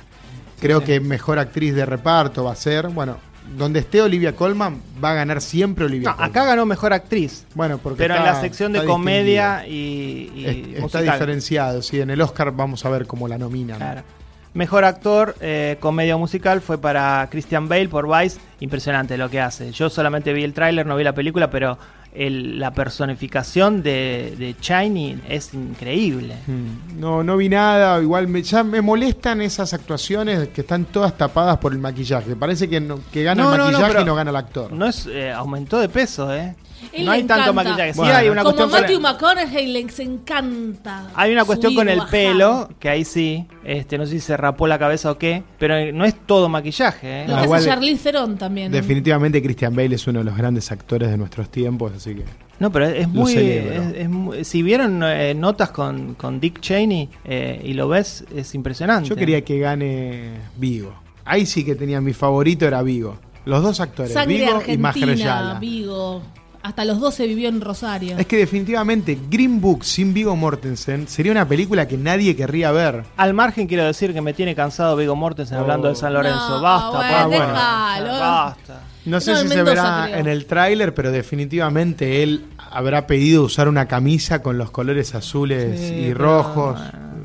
[0.60, 0.86] Creo Sí.
[0.88, 3.18] que mejor actriz de reparto va a ser, bueno,
[3.58, 6.30] donde esté Olivia Colman, va a ganar siempre Olivia No, Colman.
[6.32, 7.45] acá ganó mejor actriz.
[7.56, 10.74] bueno, porque Pero en la sección de comedia y, y.
[10.78, 12.00] Es- está diferenciado, sí.
[12.00, 13.78] En el Oscar vamos a ver cómo la nominan.
[13.78, 14.02] Claro.
[14.54, 18.39] Mejor actor, eh, comedia musical, fue para Christian Bale por Vice.
[18.62, 19.72] Impresionante lo que hace.
[19.72, 21.78] Yo solamente vi el tráiler, no vi la película, pero
[22.14, 26.36] el- la personificación de, de Shiny es increíble.
[26.47, 28.01] Mm, No, no vi nada.
[28.01, 32.36] Igual me, ya me molestan esas actuaciones que están todas tapadas por el maquillaje.
[32.36, 34.36] Parece que, no- que gana No, el no, no, maquillaje pero y no gana el
[34.36, 34.72] actor.
[34.72, 36.55] No es eh, aumentó de peso, ¿eh?
[36.94, 37.94] Él no hay tanto maquillaje.
[37.94, 38.16] Sí Bueno.
[38.16, 41.08] hay una Como cuestión Matthew McConaughey les encanta.
[41.16, 44.36] hay una cuestión con y el pelo, que ahí sí, este, no sé si se
[44.38, 47.26] rapó la cabeza o qué, pero no es todo maquillaje, ¿eh?
[47.28, 48.72] Lo No, que hace Charlize Theron también.
[48.72, 52.24] Definitivamente Christian Bale es uno de los grandes actores de nuestros tiempos, así que...
[52.60, 53.74] No, pero es muy, celebro.
[53.84, 58.26] es- es muy- Si vieron eh, notas con, con Dick Cheney eh, y lo ves,
[58.36, 59.08] es impresionante.
[59.08, 60.94] Yo quería que gane Vigo.
[61.24, 63.18] Ahí sí que tenía mi favorito, era Vigo.
[63.46, 65.60] Los dos actores, Sangre Vigo y argentina, Mahershala.
[65.60, 66.22] Vigo.
[66.70, 68.15] Hasta los 12 vivió en Rosario.
[68.20, 73.05] Es que definitivamente Green Book sin Vigo Mortensen sería una película que nadie querría ver.
[73.17, 75.61] Al margen quiero decir que me tiene cansado Vigo Mortensen Oh.
[75.61, 76.57] hablando de San Lorenzo.
[76.57, 77.45] No, Basta, bueno, pa, bueno.
[77.47, 78.20] déjalo.
[78.20, 78.82] Basta.
[79.05, 80.17] No sé No, si se verá creo.
[80.20, 85.80] en el tráiler, pero definitivamente él habrá pedido usar una camisa con los colores azules
[85.80, 86.80] Sí, y pero, rojos.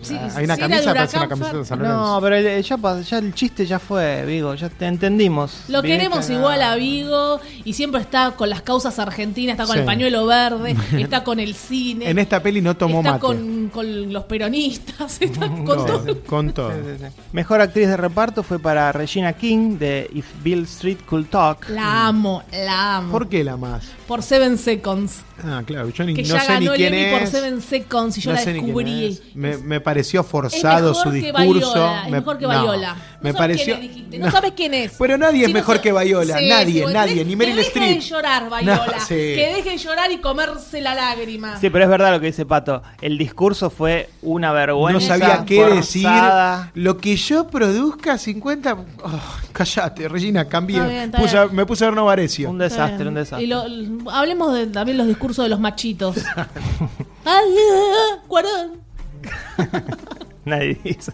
[0.05, 2.21] Sí, Hay una era camisa, parece una camiseta de San No, Lorenzo.
[2.23, 5.63] pero el, ya, ya el chiste ya fue, Vigo, ya te entendimos.
[5.69, 9.81] Lo queremos igual a Vigo y siempre está con las causas argentinas, está con Sí.
[9.81, 12.09] el pañuelo verde, está con el cine.
[12.11, 13.21] En esta peli no tomó está mate.
[13.23, 16.23] con, con los peronistas, está con No, todo.
[16.27, 16.71] con todo.
[16.73, 17.21] Sí, sí, sí.
[17.33, 21.69] Mejor actriz de reparto fue para Regina King de If Bill Street Could Talk.
[21.71, 23.13] La amo, la amo.
[23.13, 23.85] ¿Por qué la más?
[24.07, 25.23] Por Seven Seconds.
[25.43, 27.31] Ah, claro, yo ni, Que no ya sé ni ganó el quién Emmy por es.
[27.31, 29.05] Seven Seconds y yo no la ni descubrí.
[29.07, 29.23] es.
[29.35, 31.95] Me, me pareció Es forzado mejor su que discurso.
[31.97, 32.95] Es Me- mejor que no, Viola.
[32.95, 33.64] No me sabes pareció.
[33.64, 34.92] quién le dijiste, no sabes quién es.
[34.99, 36.38] Pero nadie es no mejor que Viola.
[36.38, 37.14] Sí, nadie, sí, nadie.
[37.16, 37.88] que Ni Meryl Streep.
[37.97, 38.76] de llorar, Viola.
[38.76, 39.14] No, sí.
[39.14, 41.59] Que deje de llorar y comerse la lágrima.
[41.61, 42.82] Sí, pero es verdad lo que dice Pato.
[43.01, 45.01] El discurso fue una vergüenza.
[45.16, 46.09] No sabía qué decir.
[46.74, 48.72] Lo que yo produzca, 50.
[49.03, 49.20] Oh,
[49.53, 50.76] cállate, Regina, cambié.
[50.78, 51.57] Está bien, está Puse- bien.
[51.57, 52.51] me puse a ver Novarecio.
[52.51, 53.45] Un desastre, un desastre.
[53.45, 53.64] Y lo-
[54.11, 56.16] hablemos de, también los discursos de los machitos.
[57.24, 58.84] Ay, ah, Cuarón.
[60.45, 61.12] Nadie dice.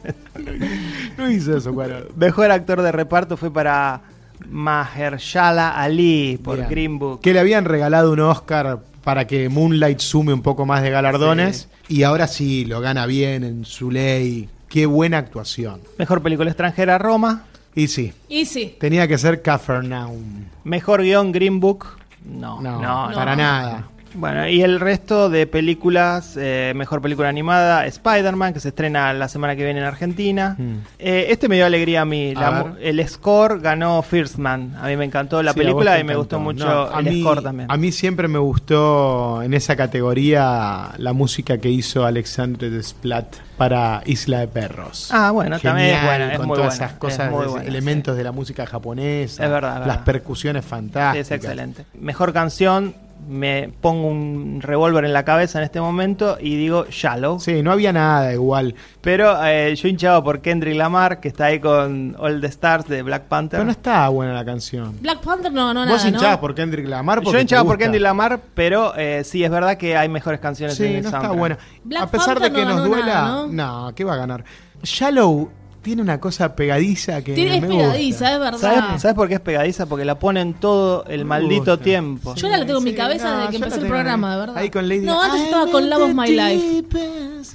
[1.16, 2.04] No hizo eso, Cuarón.
[2.16, 4.00] Mejor actor de reparto fue para
[4.48, 6.68] Mahershala Ali por Bien.
[6.68, 7.20] Green Book.
[7.20, 11.68] Que le habían regalado un Oscar para que Moonlight sume un poco más de galardones.
[11.88, 14.48] Y ahora sí, lo gana bien en su ley.
[14.68, 15.80] Qué buena actuación.
[15.98, 17.44] Mejor película extranjera Roma.
[17.74, 18.76] Y sí, Y sí.
[18.80, 20.44] tenía que ser Capernaum.
[20.64, 21.86] Mejor guion Green Book.
[22.24, 23.42] No, No, no, para no.
[23.42, 23.84] nada.
[24.14, 29.28] Bueno, y el resto de películas, eh, mejor película animada, Spider-Man, que se estrena la
[29.28, 30.56] semana que viene en Argentina.
[30.58, 30.74] Mm.
[30.98, 32.34] Eh, este me dio alegría a mí.
[32.36, 34.76] A La el score ganó First Man.
[34.80, 37.42] A mí me encantó la Sí, película y me gustó mucho No, el mí- score
[37.42, 37.70] también.
[37.70, 44.02] A mí siempre me gustó en esa categoría la música que hizo Alexandre Desplat para
[44.06, 45.08] Isla de Perros.
[45.12, 48.16] Ah, bueno, también es con muy todas buena, esas es cosas, muy de- buena, elementos
[48.16, 50.04] de la música japonesa, Es verdad, las verdad.
[50.04, 51.16] percusiones Sí, fantásticas.
[51.16, 51.84] es excelente.
[51.98, 52.94] Mejor canción,
[53.28, 57.38] me pongo un revólver en la cabeza en este momento y digo Shallow.
[57.40, 58.74] Sí, no había nada igual.
[59.00, 63.02] Pero eh, yo hinchaba por Kendrick Lamar, que está ahí con All the Stars de
[63.02, 63.58] Black Panther.
[63.58, 64.96] Pero no estaba buena la canción.
[65.00, 66.40] Black Panther no, no, Vos nada, hinchabas ¿no?
[66.40, 67.78] por Kendrick Lamar porque yo hinchaba por.
[67.78, 71.08] Kendrick Lamar, pero eh, sí, es verdad que hay mejores canciones Sí, en el no
[71.08, 71.38] está soundtrack.
[71.38, 71.58] buena.
[71.84, 74.44] Black a pesar Panther de que no nos duela, nada, no, ¿qué va a ganar?
[74.82, 75.50] Shallow
[75.82, 78.32] tiene una cosa pegadiza que Tiene- es me pegadiza, gusta.
[78.34, 78.58] es verdad.
[78.84, 79.86] ¿Sabes, sabes por qué es pegadiza?
[79.86, 81.76] Porque la ponen todo el Me maldito gusta.
[81.78, 82.34] tiempo.
[82.34, 84.56] Yo la tengo en mi cabeza no, desde que empezó el programa, de verdad.
[84.58, 86.84] Ahí con Lady No, antes I'm estaba con Love of My Life.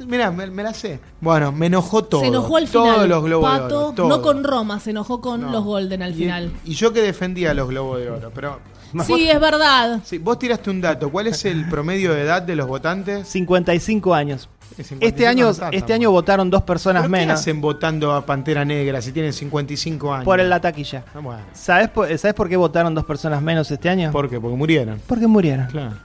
[0.07, 0.99] Mira, me, me la sé.
[1.21, 2.21] Bueno, me enojó todo.
[2.21, 3.09] Se enojó al Todos final.
[3.09, 3.91] los globos de Pato, oro.
[3.95, 4.09] todo.
[4.09, 5.51] no con Roma, se enojó con No.
[5.51, 6.51] los Golden al Y- final.
[6.65, 8.59] Y, yo que defendía los globos de oro, pero
[9.05, 9.99] Sí, es verdad.
[10.03, 11.09] sí, vos tiraste un dato.
[11.11, 13.27] ¿Cuál es el promedio de edad de los votantes?
[13.27, 14.47] 55 años.
[14.77, 17.61] Es 55 Este año, no está este año votaron dos personas ¿Pero qué menos hacen
[17.61, 20.25] votando a Pantera Negra si tienen 55 años?
[20.25, 21.03] por la taquilla.
[21.13, 21.41] Ah, bueno.
[21.53, 24.11] ¿Sabes por, ¿Sabes por qué votaron dos personas menos este año?
[24.11, 24.39] ¿Por qué?
[24.39, 25.01] Porque murieron.
[25.07, 25.67] Porque murieron.
[25.67, 25.95] Claro.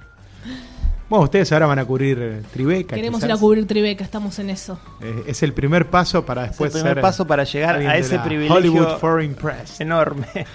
[1.10, 2.94] Bueno, ustedes ahora van a cubrir eh, Tribeca.
[2.94, 3.30] Queremos quizás.
[3.30, 4.78] ir a cubrir Tribeca, estamos en eso.
[5.00, 7.96] Eh, es el primer paso para Es el después primer ser paso para llegar a
[7.96, 9.80] ese privilegio Hollywood Foreign Press.
[9.80, 10.28] enorme.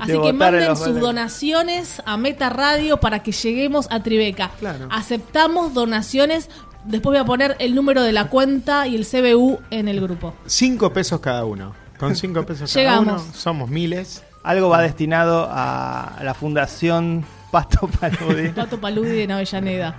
[0.00, 4.50] Así que manden sus donaciones a Meta Radio para que lleguemos a Tribeca.
[4.58, 4.88] Claro.
[4.90, 6.48] Aceptamos donaciones.
[6.88, 10.34] Después voy a poner el número de la cuenta y el CBU en el grupo.
[10.46, 11.74] Cinco pesos cada uno.
[11.98, 13.22] Con cinco pesos cada Llegamos.
[13.22, 14.24] uno somos miles.
[14.42, 18.48] Algo va destinado a la Fundación Pato Paludi.
[18.56, 19.96] Pato Paludi de Avellaneda.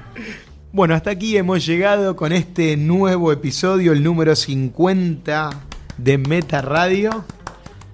[0.71, 5.49] Bueno, hasta aquí hemos llegado con este nuevo episodio, el número 50
[5.97, 7.23] de Meta Radio.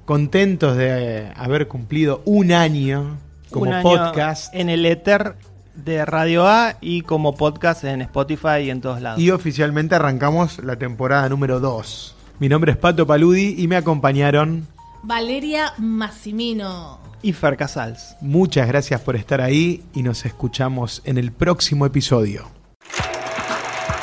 [0.05, 3.17] Contentos de haber cumplido un año
[3.49, 5.35] como Un año podcast en el éter
[5.75, 9.19] de Radio A y como podcast en Spotify y en todos lados.
[9.19, 12.15] y oficialmente arrancamos la temporada número 2.
[12.39, 14.67] Mi nombre es Pato Paludi y me acompañaron.
[15.03, 16.99] Valeria Massimino.
[17.21, 18.15] Y Fer Casals.
[18.21, 22.47] Muchas gracias por estar ahí y nos escuchamos en el próximo episodio.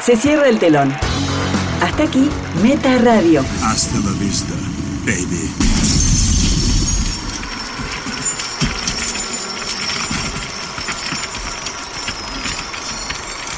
[0.02, 0.92] Se cierra el telón.
[1.82, 2.28] Hasta aquí,
[2.62, 3.44] Meta Radio.
[3.62, 4.54] Hasta la vista,
[5.06, 5.71] baby.